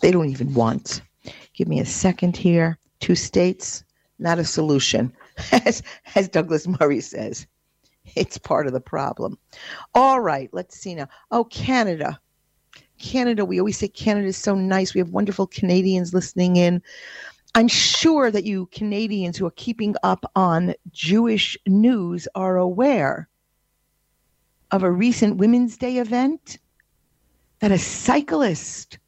[0.00, 1.02] They don't even want.
[1.54, 2.78] Give me a second here.
[3.00, 3.84] Two states,
[4.18, 5.12] not a solution.
[5.64, 5.82] as,
[6.14, 7.46] as Douglas Murray says.
[8.16, 9.38] It's part of the problem.
[9.94, 11.08] All right, let's see now.
[11.30, 12.18] Oh, Canada.
[12.98, 14.94] Canada, we always say Canada is so nice.
[14.94, 16.82] We have wonderful Canadians listening in.
[17.54, 23.28] I'm sure that you Canadians who are keeping up on Jewish news are aware
[24.70, 26.58] of a recent Women's Day event
[27.58, 28.98] that a cyclist,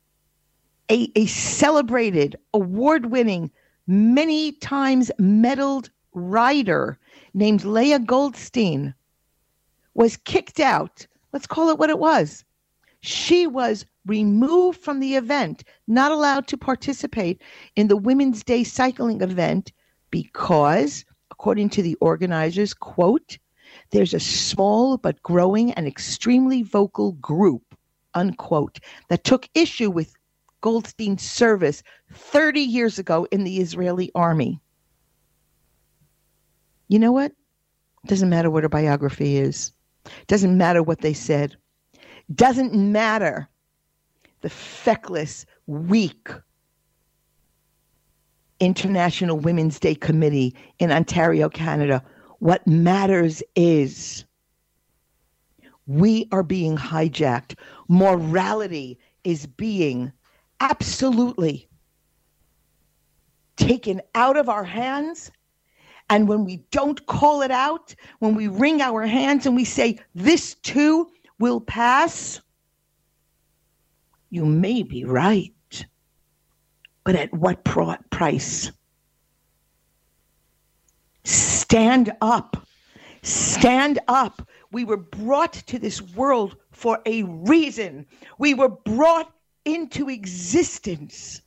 [0.90, 3.50] a, a celebrated, award winning,
[3.86, 6.98] many times medaled rider
[7.34, 8.94] named Leah Goldstein
[9.94, 11.06] was kicked out.
[11.32, 12.44] Let's call it what it was.
[13.00, 17.40] She was removed from the event, not allowed to participate
[17.76, 19.72] in the Women's Day cycling event
[20.10, 23.38] because, according to the organizers, quote,
[23.90, 27.76] there's a small but growing and extremely vocal group,
[28.14, 30.14] unquote, that took issue with
[30.60, 31.82] Goldstein's service
[32.12, 34.60] 30 years ago in the Israeli army.
[36.92, 37.32] You know what?
[38.04, 39.72] Doesn't matter what her biography is.
[40.26, 41.56] Doesn't matter what they said.
[42.34, 43.48] Doesn't matter
[44.42, 46.28] the feckless, weak
[48.60, 52.04] International Women's Day Committee in Ontario, Canada.
[52.40, 54.26] What matters is
[55.86, 57.54] we are being hijacked.
[57.88, 60.12] Morality is being
[60.60, 61.70] absolutely
[63.56, 65.30] taken out of our hands.
[66.12, 69.98] And when we don't call it out, when we wring our hands and we say,
[70.14, 71.08] this too
[71.38, 72.42] will pass,
[74.28, 75.54] you may be right.
[77.04, 78.70] But at what price?
[81.24, 82.66] Stand up.
[83.22, 84.46] Stand up.
[84.70, 88.04] We were brought to this world for a reason.
[88.36, 89.32] We were brought
[89.64, 91.40] into existence.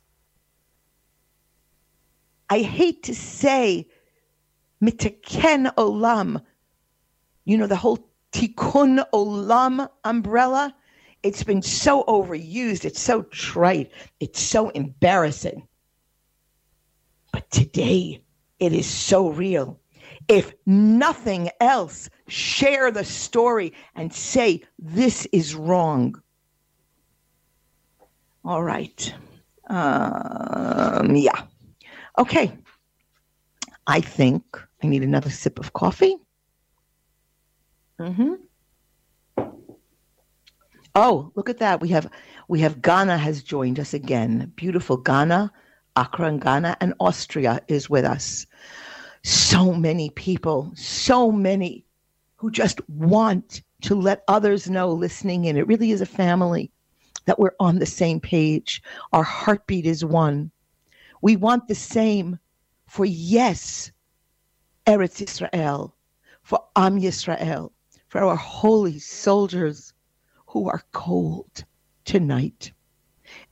[2.50, 3.86] I hate to say
[4.82, 6.42] mitaken olam,
[7.44, 10.74] you know, the whole tikkun olam umbrella.
[11.22, 12.84] It's been so overused.
[12.84, 13.90] It's so trite.
[14.20, 15.66] It's so embarrassing.
[17.32, 18.22] But today,
[18.58, 19.80] it is so real.
[20.28, 26.20] If nothing else, share the story and say, this is wrong.
[28.44, 29.14] All right.
[29.68, 31.42] Um, yeah.
[32.18, 32.56] Okay.
[33.86, 34.44] I think
[34.82, 36.16] I need another sip of coffee.
[37.98, 38.34] Mm-hmm.
[40.94, 41.80] Oh, look at that.
[41.80, 42.10] We have
[42.48, 44.52] we have Ghana has joined us again.
[44.56, 45.52] Beautiful Ghana,
[45.94, 48.46] Accra and Ghana, and Austria is with us.
[49.22, 51.84] So many people, so many
[52.36, 55.56] who just want to let others know listening in.
[55.56, 56.70] It really is a family
[57.26, 58.82] that we're on the same page.
[59.12, 60.50] Our heartbeat is one.
[61.22, 62.38] We want the same
[62.88, 63.90] for yes,
[64.86, 65.94] Eretz Israel,
[66.42, 67.72] for Am Yisrael,
[68.08, 69.92] for our holy soldiers
[70.46, 71.64] who are cold
[72.04, 72.72] tonight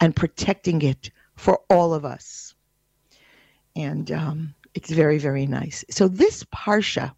[0.00, 2.54] and protecting it for all of us.
[3.74, 5.84] And um, it's very, very nice.
[5.90, 7.12] So, this Parsha,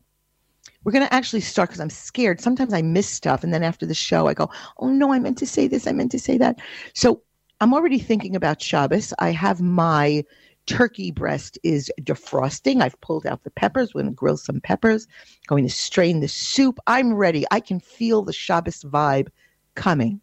[0.83, 2.41] we're going to actually start because I'm scared.
[2.41, 3.45] Sometimes I miss stuff.
[3.45, 5.87] And then after the show, I go, oh no, I meant to say this.
[5.87, 6.59] I meant to say that.
[6.95, 7.23] So,
[7.61, 9.15] I'm already thinking about Shabbos.
[9.19, 10.25] I have my
[10.67, 12.83] turkey breast is defrosting.
[12.83, 13.95] I've pulled out the peppers.
[13.95, 15.07] We're going to grill some peppers.
[15.47, 16.79] Going to strain the soup.
[16.87, 17.45] I'm ready.
[17.51, 19.29] I can feel the Shabbos vibe
[19.75, 20.21] coming.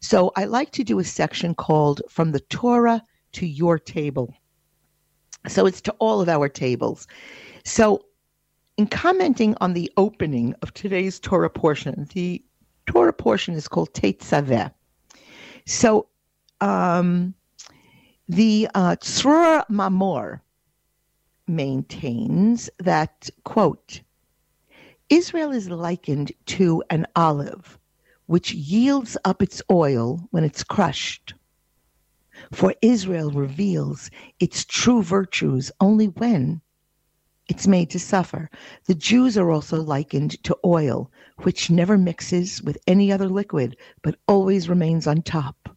[0.00, 4.34] So I like to do a section called From the Torah to Your Table.
[5.48, 7.06] So it's to all of our tables.
[7.64, 8.04] So
[8.76, 12.42] in commenting on the opening of today's Torah portion, the
[12.86, 14.72] Torah portion is called Tetzaveh.
[15.66, 16.08] So
[16.60, 17.34] um,
[18.30, 18.94] the uh,
[19.68, 20.40] Mamor
[21.48, 24.02] maintains that, quote,
[25.08, 27.76] Israel is likened to an olive
[28.26, 31.34] which yields up its oil when it's crushed.
[32.52, 36.60] For Israel reveals its true virtues only when
[37.48, 38.48] it's made to suffer.
[38.84, 44.20] The Jews are also likened to oil, which never mixes with any other liquid, but
[44.28, 45.76] always remains on top.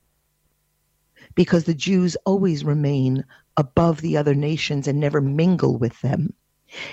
[1.36, 3.26] Because the Jews always remain
[3.58, 6.34] above the other nations and never mingle with them.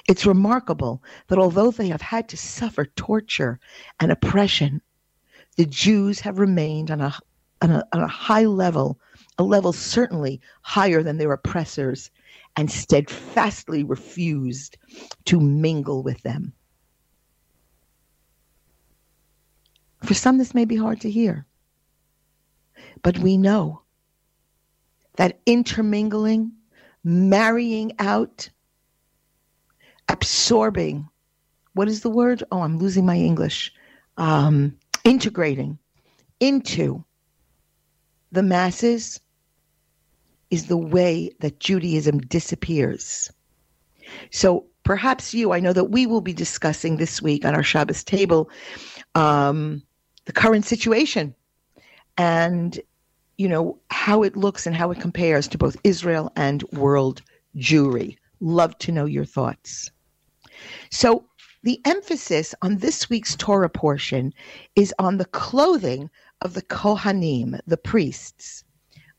[0.09, 3.59] It's remarkable that although they have had to suffer torture
[3.99, 4.83] and oppression,
[5.57, 7.15] the Jews have remained on a,
[7.63, 8.99] on a, on a high level,
[9.39, 12.11] a level certainly higher than their oppressors,
[12.57, 14.77] and steadfastly refused
[15.25, 16.53] to mingle with them.
[20.03, 21.47] For some, this may be hard to hear,
[23.03, 23.83] but we know
[25.17, 26.53] that intermingling,
[27.05, 28.49] marrying out,
[30.09, 31.09] absorbing,
[31.75, 32.43] what is the word?
[32.51, 33.73] Oh, I'm losing my English.
[34.17, 35.79] Um, integrating
[36.41, 37.05] into
[38.33, 39.21] the masses
[40.51, 43.31] is the way that Judaism disappears.
[44.31, 48.03] So perhaps you, I know that we will be discussing this week on our Shabbos
[48.03, 48.51] table
[49.15, 49.83] um,
[50.25, 51.35] the current situation
[52.17, 52.79] and
[53.41, 57.23] you know how it looks and how it compares to both Israel and world
[57.57, 58.19] Jewry.
[58.41, 59.91] Love to know your thoughts.
[60.91, 61.25] So
[61.63, 64.35] the emphasis on this week's Torah portion
[64.77, 66.11] is on the clothing
[66.43, 68.63] of the Kohanim, the priests.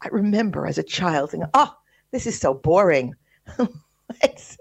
[0.02, 1.76] I remember as a child thinking, oh,
[2.12, 3.16] this is so boring.
[4.22, 4.56] let's,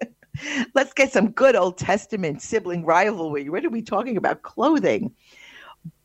[0.74, 3.50] let's get some good Old Testament sibling rivalry.
[3.50, 4.40] What are we talking about?
[4.40, 5.12] Clothing.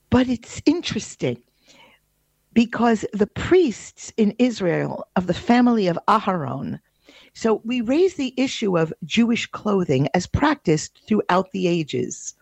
[0.09, 1.41] But it's interesting
[2.55, 6.79] because the priests in Israel of the family of Aharon
[7.33, 12.33] So we raise the issue of Jewish clothing as practiced throughout the ages.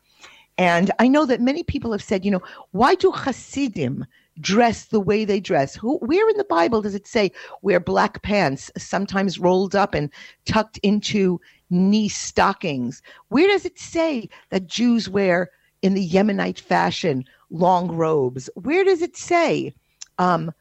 [0.58, 4.06] And I know that many people have said, you know, why do Hasidim
[4.40, 5.76] dress the way they dress?
[5.76, 7.32] Who, where in the Bible does it say
[7.64, 10.12] wear black pants, sometimes rolled up and
[10.46, 11.42] tucked into
[11.72, 13.02] knee stockings?
[13.30, 15.52] Where does it say that Jews wear
[15.82, 18.50] in the Yemenite fashion long robes?
[18.56, 19.74] Where does it say
[20.18, 20.52] um,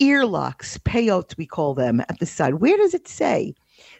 [0.00, 2.54] earlocks, peyot, we call them at the side?
[2.54, 3.54] Where does it say?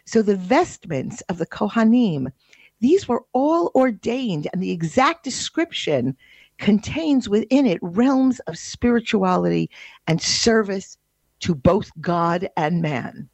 [0.05, 2.31] So the vestments of the Kohanim,
[2.79, 6.15] these were all ordained, and the exact description
[6.57, 9.69] contains within it realms of spirituality
[10.07, 10.97] and service
[11.39, 13.29] to both God and man.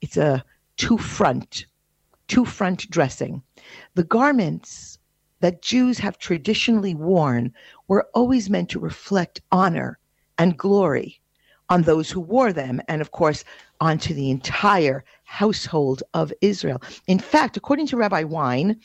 [0.00, 0.44] It's a
[0.76, 1.66] two front,
[2.28, 3.42] two front dressing.
[3.94, 4.98] The garments
[5.40, 7.52] that Jews have traditionally worn
[7.88, 9.98] were always meant to reflect honor
[10.38, 11.20] and glory
[11.68, 13.44] on those who wore them, and of course,
[13.80, 16.80] onto the entire household of Israel.
[17.08, 18.80] In fact, according to Rabbi Wein,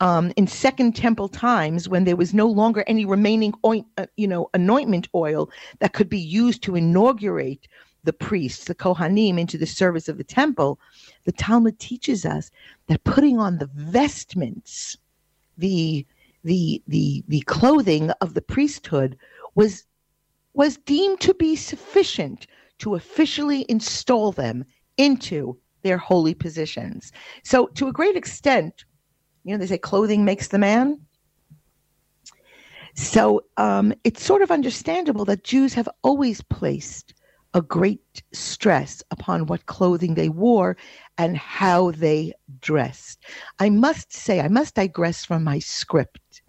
[0.00, 4.26] um, in Second Temple times, when there was no longer any remaining oint, uh, you
[4.26, 7.66] know, anointment oil that could be used to inaugurate
[8.04, 10.80] the priests, the Kohanim, into the service of the temple,
[11.24, 12.50] the Talmud teaches us
[12.86, 14.96] that putting on the vestments,
[15.58, 16.06] the
[16.44, 19.18] the the the clothing of the priesthood
[19.54, 19.84] was
[20.60, 22.46] was deemed to be sufficient
[22.78, 24.62] to officially install them
[24.98, 27.12] into their holy positions.
[27.44, 28.84] So, to a great extent,
[29.42, 31.00] you know, they say clothing makes the man.
[32.92, 37.14] So um, it's sort of understandable that Jews have always placed
[37.54, 40.76] a great stress upon what clothing they wore
[41.16, 43.24] and how they dressed.
[43.60, 46.42] I must say, I must digress from my script.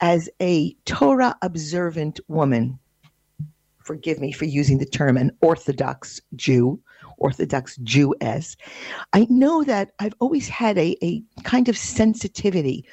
[0.00, 2.78] As a Torah observant woman,
[3.84, 6.80] forgive me for using the term an Orthodox Jew,
[7.18, 8.56] Orthodox Jewess,
[9.12, 12.84] I know that I've always had a, a kind of sensitivity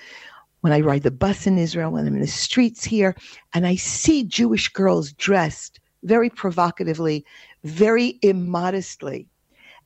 [0.59, 3.15] when I ride the bus in Israel, when I'm in the streets here,
[3.53, 7.25] and I see Jewish girls dressed very provocatively,
[7.63, 9.27] very immodestly.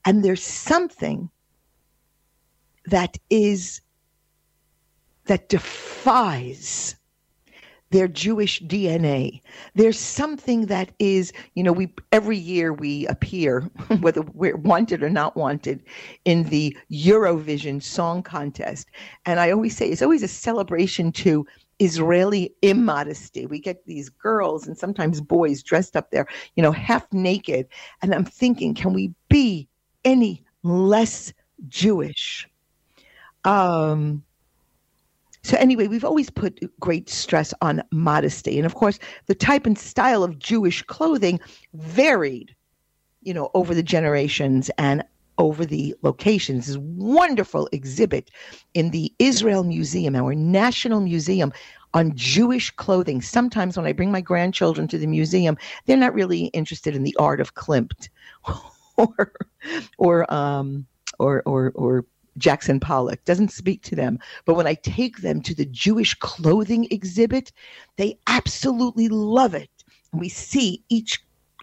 [0.04, 1.30] And there's something
[2.84, 3.80] that is,
[5.24, 6.96] that defies
[7.90, 9.40] their Jewish DNA.
[9.74, 13.60] There's something that is, you know, we every year we appear,
[14.00, 15.82] whether we're wanted or not wanted,
[16.24, 18.88] in the Eurovision Song Contest,
[19.24, 21.46] and I always say it's always a celebration to
[21.78, 23.46] Israeli immodesty.
[23.46, 26.26] We get these girls and sometimes boys dressed up there,
[26.56, 27.68] you know, half naked,
[28.02, 29.68] and I'm thinking, can we be
[30.04, 31.32] any less
[31.68, 32.48] Jewish?
[33.44, 34.24] Um,
[35.46, 38.58] so, anyway, we've always put great stress on modesty.
[38.58, 41.38] And of course, the type and style of Jewish clothing
[41.72, 42.52] varied,
[43.22, 45.04] you know, over the generations and
[45.38, 46.66] over the locations.
[46.66, 48.32] This wonderful exhibit
[48.74, 51.52] in the Israel Museum, our national museum,
[51.94, 53.22] on Jewish clothing.
[53.22, 57.14] Sometimes when I bring my grandchildren to the museum, they're not really interested in the
[57.20, 58.08] art of Klimt
[58.96, 59.32] or
[59.96, 60.86] or um,
[61.20, 62.04] or or or
[62.38, 64.18] Jackson Pollock, doesn't speak to them.
[64.44, 67.52] But when I take them to the Jewish clothing exhibit,
[67.96, 69.70] they absolutely love it.
[70.12, 71.22] And we see each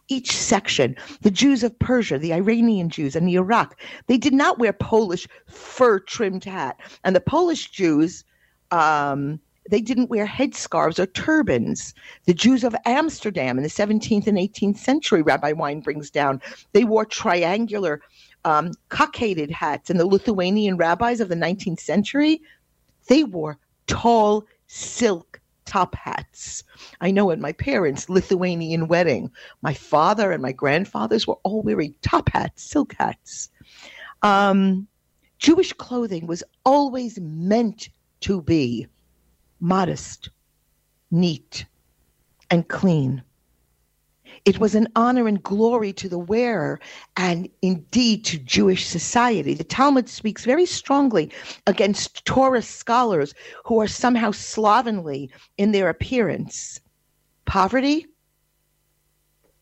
[0.10, 4.60] each section, the Jews of Persia, the Iranian Jews, and the Iraq, they did not
[4.60, 6.78] wear Polish fur trimmed hat.
[7.06, 8.26] And the Polish Jews,
[8.72, 11.94] um, they didn't wear headscarves or turbans.
[12.26, 16.42] The Jews of Amsterdam in the 17th and 18th century, Rabbi Wein brings down,
[16.74, 18.02] they wore triangular
[18.46, 19.90] um, cockaded hats.
[19.90, 22.42] And the Lithuanian rabbis of the 19th century,
[23.08, 26.64] they wore tall silk top hats.
[27.02, 29.32] I know at my parents' Lithuanian wedding,
[29.62, 33.50] my father and my grandfathers were all wearing top hats, silk hats.
[34.22, 34.88] Um,
[35.40, 37.90] Jewish clothing was always meant
[38.22, 38.88] to be
[39.60, 40.30] modest,
[41.12, 41.66] neat,
[42.50, 43.24] and clean.
[44.46, 46.80] It was an honor and glory to the wearer
[47.16, 49.54] and indeed to Jewish society.
[49.54, 51.32] The Talmud speaks very strongly
[51.66, 53.34] against Torah scholars
[53.66, 56.82] who are somehow slovenly in their appearance.
[57.46, 58.06] Poverty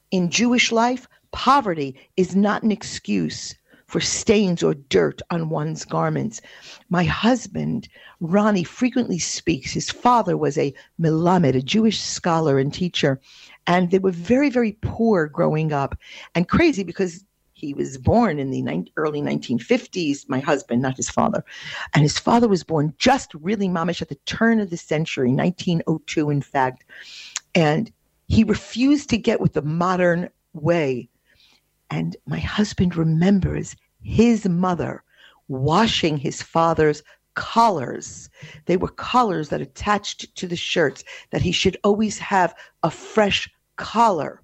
[0.09, 3.55] in Jewish life, poverty is not an excuse
[3.88, 6.41] for stains or dirt on one's garments.
[6.89, 9.73] My husband, Ronnie, frequently speaks.
[9.73, 13.19] His father was a Melamed, a Jewish scholar and teacher,
[13.68, 15.97] and they were very, very poor growing up
[16.36, 21.45] and crazy because he was born in the early 1950s, my husband, not his father.
[21.93, 26.32] And his father was born just really mamish at the turn of the century, 1902,
[26.32, 26.84] in fact.
[27.53, 27.91] And
[28.28, 31.07] he refused to get with the modern way.
[31.91, 35.03] And my husband remembers his mother
[35.47, 37.03] washing his father's
[37.36, 38.29] collars.
[38.65, 42.53] They were collars that attached to the shirts, that he should always have
[42.84, 44.41] a fresh collar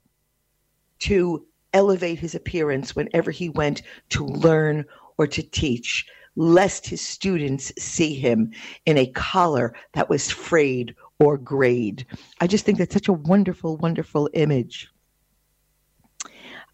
[1.00, 4.86] to elevate his appearance whenever he went to learn
[5.18, 8.52] or to teach, lest his students see him
[8.86, 12.06] in a collar that was frayed or grayed.
[12.40, 14.90] I just think that's such a wonderful, wonderful image.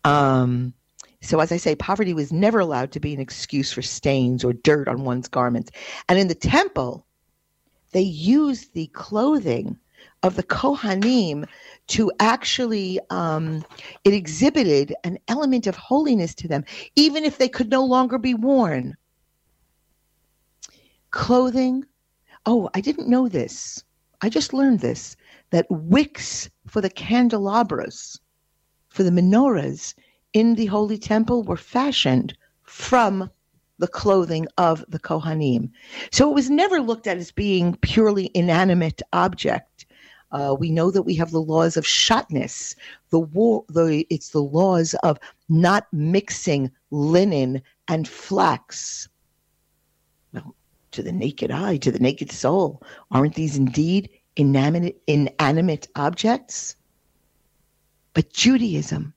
[0.03, 0.73] Um,
[1.23, 4.51] so, as I say, poverty was never allowed to be an excuse for stains or
[4.51, 5.71] dirt on one's garments.
[6.09, 7.05] And in the temple,
[7.93, 9.79] they used the clothing
[10.23, 11.47] of the Kohanim
[11.87, 13.63] to actually, um,
[14.03, 16.65] it exhibited an element of holiness to them,
[16.97, 18.93] even if they could no longer be worn.
[21.11, 21.85] Clothing.
[22.45, 23.81] Oh, I didn't know this.
[24.21, 25.15] I just learned this
[25.51, 28.19] that wicks for the candelabras,
[28.89, 29.93] for the menorahs,
[30.33, 33.29] in the Holy Temple were fashioned from
[33.79, 35.69] the clothing of the Kohanim.
[36.11, 39.85] So it was never looked at as being purely inanimate object.
[40.31, 42.75] Uh, we know that we have the laws of shatnez.
[43.11, 45.19] The war, the it's the laws of
[45.49, 49.07] not mixing linen and flax.
[50.33, 50.55] Well,
[50.91, 52.81] to the naked eye, to the naked soul,
[53.11, 56.75] aren't these indeed inanimate, inanimate objects?
[58.13, 59.12] But Judaism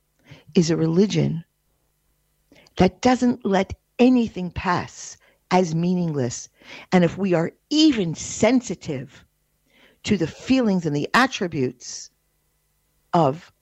[0.56, 1.44] is a religion
[2.78, 5.16] that doesn't let anything pass
[5.50, 6.48] as meaningless.
[6.90, 9.24] And if we are even sensitive
[10.04, 12.10] to the feelings and the attributes
[13.12, 13.52] of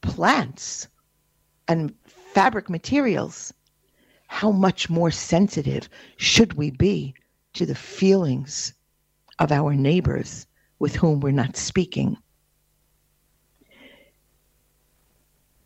[0.00, 0.88] plants
[1.68, 3.52] and fabric materials,
[4.26, 7.14] how much more sensitive should we be
[7.52, 8.74] to the feelings
[9.38, 10.46] of our neighbors
[10.78, 12.16] with whom we're not speaking?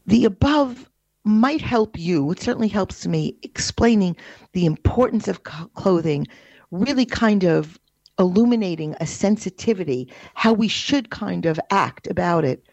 [0.08, 0.88] The above
[1.22, 4.16] might help you, it certainly helps me, explaining
[4.54, 6.26] the importance of clothing,
[6.70, 7.78] really kind of
[8.18, 12.64] illuminating a sensitivity, how we should kind of act about it,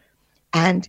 [0.54, 0.88] and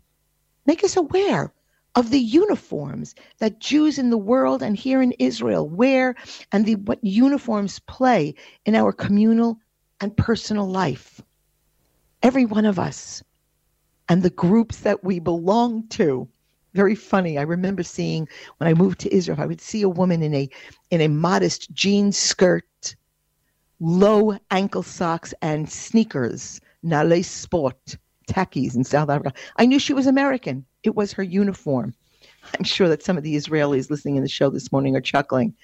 [0.65, 1.51] make us aware
[1.95, 6.15] of the uniforms that Jews in the world and here in Israel wear
[6.53, 8.35] and the what uniforms play
[8.65, 9.59] in our communal
[9.99, 11.21] and personal life.
[12.23, 13.21] Every one of us
[14.07, 16.29] and the groups that we belong to
[16.77, 17.39] very funny.
[17.39, 20.47] I remember seeing when I moved to Israel, I would see a woman in a
[20.91, 22.95] in a modest jean skirt,
[23.79, 27.97] low ankle socks, and sneakers, Nale Sport,
[28.29, 29.33] tackies in South Africa.
[29.57, 30.65] I knew she was American.
[30.83, 31.95] It was her uniform.
[32.55, 35.55] I'm sure that some of the Israelis listening in the show this morning are chuckling.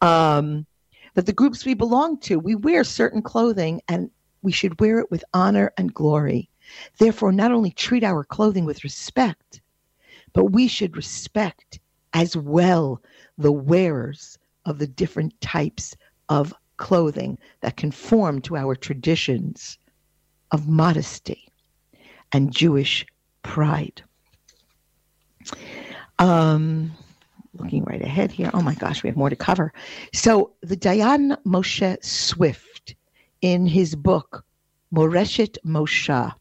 [0.00, 0.66] Um,
[1.14, 4.10] that the groups we belong to, we wear certain clothing and
[4.42, 6.48] we should wear it with honor and glory.
[6.98, 9.60] Therefore, not only treat our clothing with respect,
[10.34, 11.80] but we should respect
[12.12, 13.00] as well
[13.38, 15.96] the wearers of the different types
[16.28, 19.78] of clothing that conform to our traditions
[20.50, 21.48] of modesty
[22.32, 23.06] and Jewish
[23.42, 24.02] pride.
[26.18, 26.92] Um,
[27.58, 28.50] looking right ahead here.
[28.54, 29.72] Oh my gosh, we have more to cover.
[30.12, 32.94] So, the Dayan Moshe Swift,
[33.40, 34.44] in his book,
[34.92, 36.34] Moreshet Moshe,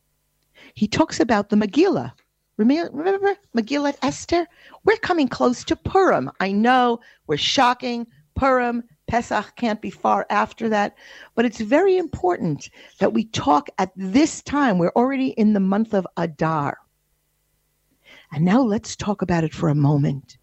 [0.73, 2.13] he talks about the Megillah,
[2.57, 4.47] Remember Megillat Esther?
[4.83, 6.31] We're coming close to Purim.
[6.39, 8.05] I know we're shocking.
[8.35, 10.95] Purim, Pesach can't be far after that.
[11.35, 14.77] But it's very important that we talk at this time.
[14.77, 16.77] We're already in the month of Adar.
[18.31, 20.37] And now let's talk about it for a moment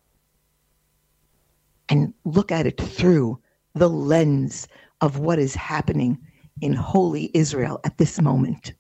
[1.89, 3.41] and look at it through
[3.75, 4.69] the lens
[5.01, 6.19] of what is happening
[6.61, 8.75] in holy Israel at this moment.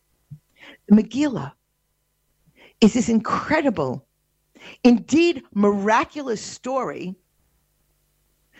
[0.88, 1.52] The Megillah
[2.80, 4.06] is this incredible,
[4.84, 7.14] indeed miraculous story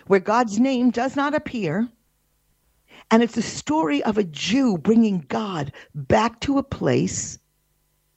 [0.06, 1.88] where God's name does not appear.
[3.10, 7.38] And it's a story of a Jew bringing God back to a place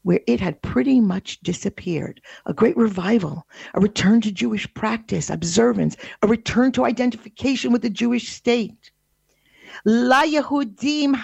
[0.04, 2.22] where it had pretty much disappeared.
[2.46, 7.90] A great revival, a return to Jewish practice, observance, a return to identification with the
[7.90, 8.92] Jewish state.
[9.86, 11.16] La Yehudim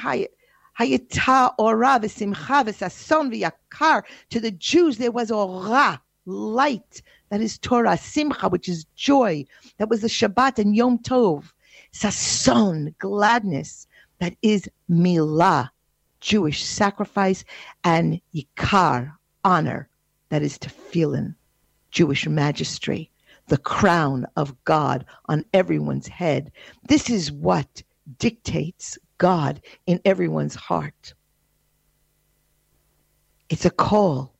[0.79, 4.03] Hayata ora v'simcha v'sason v'yakar.
[4.29, 9.45] To the Jews, there was ora, light, that is Torah, simcha, which is joy.
[9.77, 11.51] That was the Shabbat and Yom Tov.
[11.91, 13.87] Sason, gladness,
[14.19, 15.69] that is milah,
[16.21, 17.43] Jewish sacrifice,
[17.83, 19.13] and yikar,
[19.43, 19.89] honor,
[20.29, 21.35] that is tefillin,
[21.91, 23.09] Jewish magistry,
[23.47, 26.51] the crown of God on everyone's head.
[26.87, 27.81] This is what
[28.17, 31.13] dictates God in everyone's heart.
[33.49, 34.33] It's a call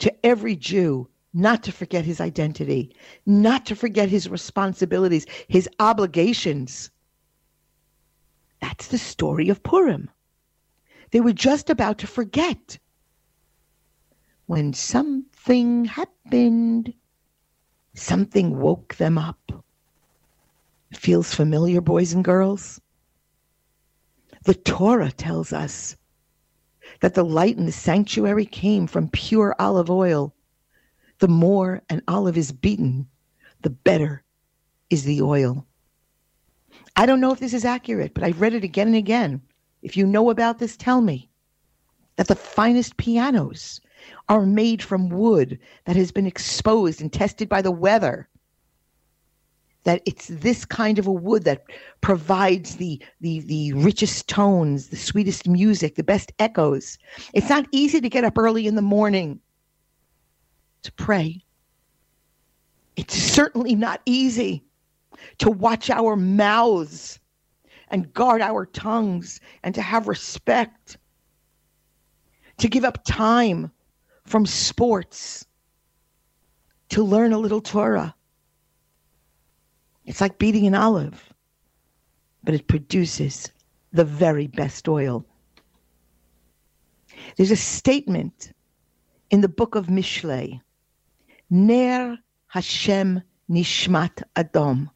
[0.00, 6.90] to every Jew not to forget his identity, not to forget his responsibilities, his obligations.
[8.60, 10.10] That's the story of Purim.
[11.10, 12.78] They were just about to forget
[14.46, 16.92] when something happened.
[17.94, 19.64] Something woke them up.
[20.92, 22.81] Feels familiar, boys and girls?
[24.44, 25.96] The Torah tells us
[27.00, 30.34] that the light in the sanctuary came from pure olive oil.
[31.20, 33.06] The more an olive is beaten,
[33.60, 34.24] the better
[34.90, 35.64] is the oil.
[36.96, 39.42] I don't know if this is accurate, but I've read it again and again.
[39.80, 41.30] If you know about this, tell me
[42.16, 43.80] that the finest pianos
[44.28, 48.28] are made from wood that has been exposed and tested by the weather
[49.84, 51.64] that it's this kind of a wood that
[52.00, 56.98] provides the, the, the richest tones, the sweetest music, the best echoes.
[57.34, 59.40] It's not easy to get up early in the morning
[60.82, 61.44] to pray.
[62.96, 64.64] It's certainly not easy
[65.38, 67.18] to watch our mouths
[67.88, 70.96] and guard our tongues and to have respect,
[72.58, 73.70] to give up time
[74.24, 75.44] from sports,
[76.90, 78.14] to learn a little Torah
[80.06, 81.32] it's like beating an olive,
[82.42, 83.50] but it produces
[83.92, 85.24] the very best oil.
[87.36, 88.52] There's a statement
[89.30, 90.60] in the book of Mishlei,
[91.50, 94.90] Ner Hashem Nishmat Adam.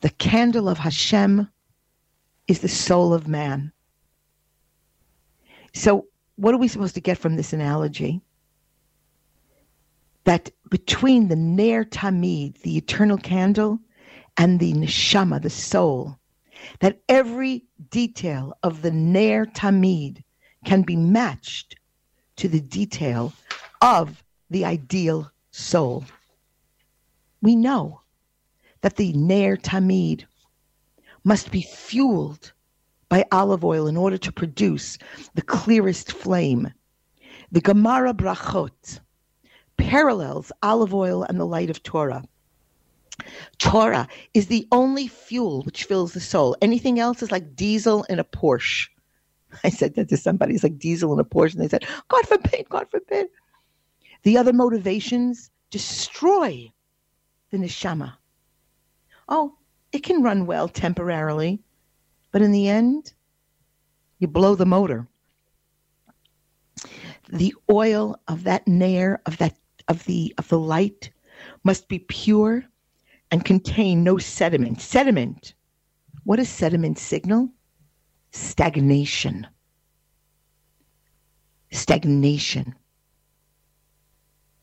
[0.00, 1.48] The candle of Hashem
[2.48, 3.72] is the soul of man.
[5.74, 6.06] So,
[6.36, 8.20] what are we supposed to get from this analogy?
[10.24, 13.80] That between the Ner Tamid, the eternal candle,
[14.36, 16.18] and the neshama, the soul,
[16.80, 20.22] that every detail of the Ner Tamid
[20.64, 21.76] can be matched
[22.36, 23.32] to the detail
[23.80, 26.04] of the ideal soul.
[27.40, 28.00] We know
[28.80, 30.24] that the Ner Tamid
[31.24, 32.52] must be fueled
[33.08, 34.98] by olive oil in order to produce
[35.34, 36.72] the clearest flame.
[37.50, 39.00] The Gemara Brachot
[39.76, 42.24] parallels olive oil and the light of Torah.
[43.58, 46.56] Torah is the only fuel which fills the soul.
[46.62, 48.88] Anything else is like diesel in a Porsche.
[49.64, 50.54] I said that to somebody.
[50.54, 51.54] It's like diesel in a Porsche.
[51.54, 53.28] And they said, God forbid, God forbid.
[54.22, 56.72] The other motivations destroy
[57.50, 58.14] the neshama.
[59.28, 59.54] Oh,
[59.92, 61.60] it can run well temporarily,
[62.30, 63.12] but in the end,
[64.18, 65.08] you blow the motor.
[67.28, 69.56] The oil of that Ner of that
[69.88, 71.10] of the of the light
[71.64, 72.64] must be pure
[73.32, 74.78] and contain no sediment.
[74.80, 75.54] Sediment,
[76.24, 77.48] what does sediment signal?
[78.30, 79.46] Stagnation.
[81.70, 82.74] Stagnation.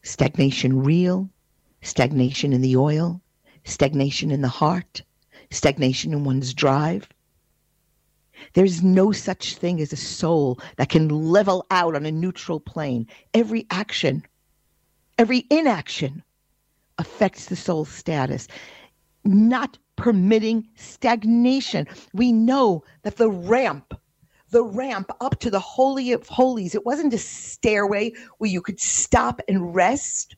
[0.03, 1.30] Stagnation real,
[1.82, 3.22] stagnation in the oil,
[3.63, 5.01] stagnation in the heart,
[5.49, 7.09] stagnation in one's drive.
[8.53, 13.07] There's no such thing as a soul that can level out on a neutral plane.
[13.34, 14.26] Every action,
[15.17, 16.24] every inaction
[17.00, 18.47] affects the soul's status,
[19.24, 21.88] not permitting stagnation.
[22.14, 24.00] We know that the ramp,
[24.52, 28.80] the ramp up to the Holy of Holies, it wasn't a stairway where you could
[28.80, 30.36] stop and rest.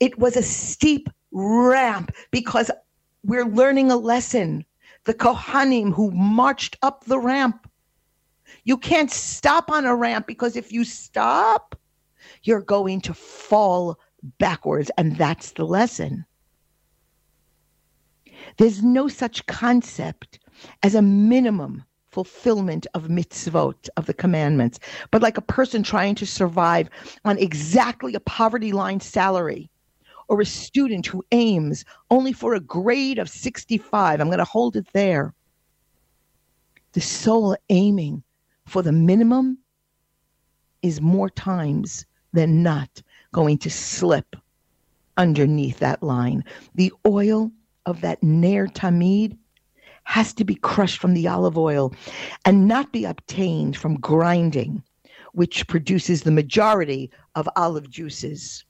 [0.00, 2.70] It was a steep ramp because
[3.24, 4.64] we're learning a lesson.
[5.04, 7.70] The Kohanim who marched up the ramp.
[8.64, 11.78] You can't stop on a ramp because if you stop,
[12.42, 13.98] you're going to fall
[14.38, 14.90] backwards.
[14.98, 16.24] And that's the lesson.
[18.58, 20.38] There's no such concept
[20.82, 24.78] as a minimum fulfillment of mitzvot, of the commandments,
[25.10, 26.88] but like a person trying to survive
[27.24, 29.70] on exactly a poverty line salary
[30.28, 34.20] or a student who aims only for a grade of 65.
[34.20, 35.34] I'm going to hold it there.
[36.92, 38.22] The soul aiming
[38.64, 39.58] for the minimum
[40.82, 43.02] is more times than not
[43.36, 44.34] going to slip
[45.18, 46.42] underneath that line.
[46.74, 47.52] The oil
[47.84, 49.36] of that Ner Tamid
[50.04, 51.92] has to be crushed from the olive oil
[52.46, 54.82] and not be obtained from grinding,
[55.32, 58.64] which produces the majority of olive juices.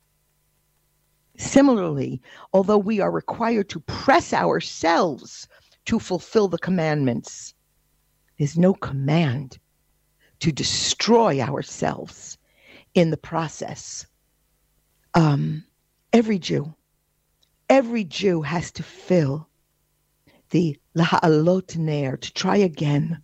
[1.39, 2.21] Similarly,
[2.53, 5.47] although we are required to press ourselves
[5.85, 7.55] to fulfill the commandments,
[8.37, 9.59] there's no command
[10.41, 12.37] to destroy ourselves
[12.95, 14.05] in the process
[15.17, 15.65] um,
[16.13, 16.75] every Jew,
[17.71, 19.49] every Jew has to fill
[20.51, 23.23] the Laha'alot Ner, to try again,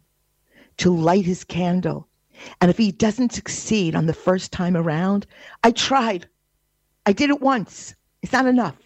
[0.78, 2.08] to light his candle.
[2.62, 5.26] And if he doesn't succeed on the first time around,
[5.62, 6.26] I tried.
[7.04, 7.94] I did it once.
[8.22, 8.78] It's not enough.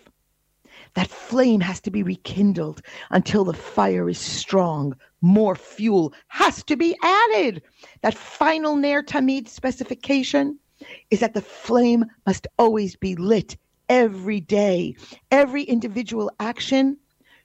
[0.94, 4.96] That flame has to be rekindled until the fire is strong.
[5.20, 7.62] More fuel has to be added.
[8.02, 10.58] That final Ner Tamid specification
[11.10, 13.56] is that the flame must always be lit
[13.88, 14.94] every day.
[15.30, 16.96] Every individual action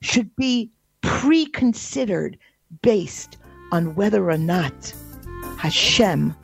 [0.02, 0.72] should be
[1.02, 2.38] pre-considered
[2.82, 3.38] based
[3.72, 4.94] on whether or not
[5.58, 6.36] Hashem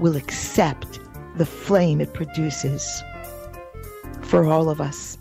[0.00, 1.00] will accept
[1.36, 3.02] the flame it produces.
[4.20, 5.18] For all of us,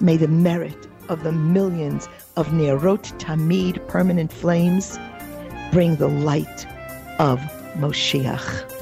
[0.00, 4.98] may the merit of the millions of Nerot Tamid permanent flames
[5.72, 6.66] bring the light
[7.18, 7.40] of
[7.76, 8.77] Moshiach.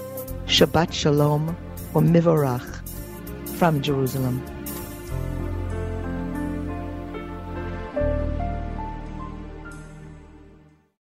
[0.47, 1.57] Shabbat Shalom
[1.93, 2.87] or Mivorach
[3.59, 4.41] from Jerusalem.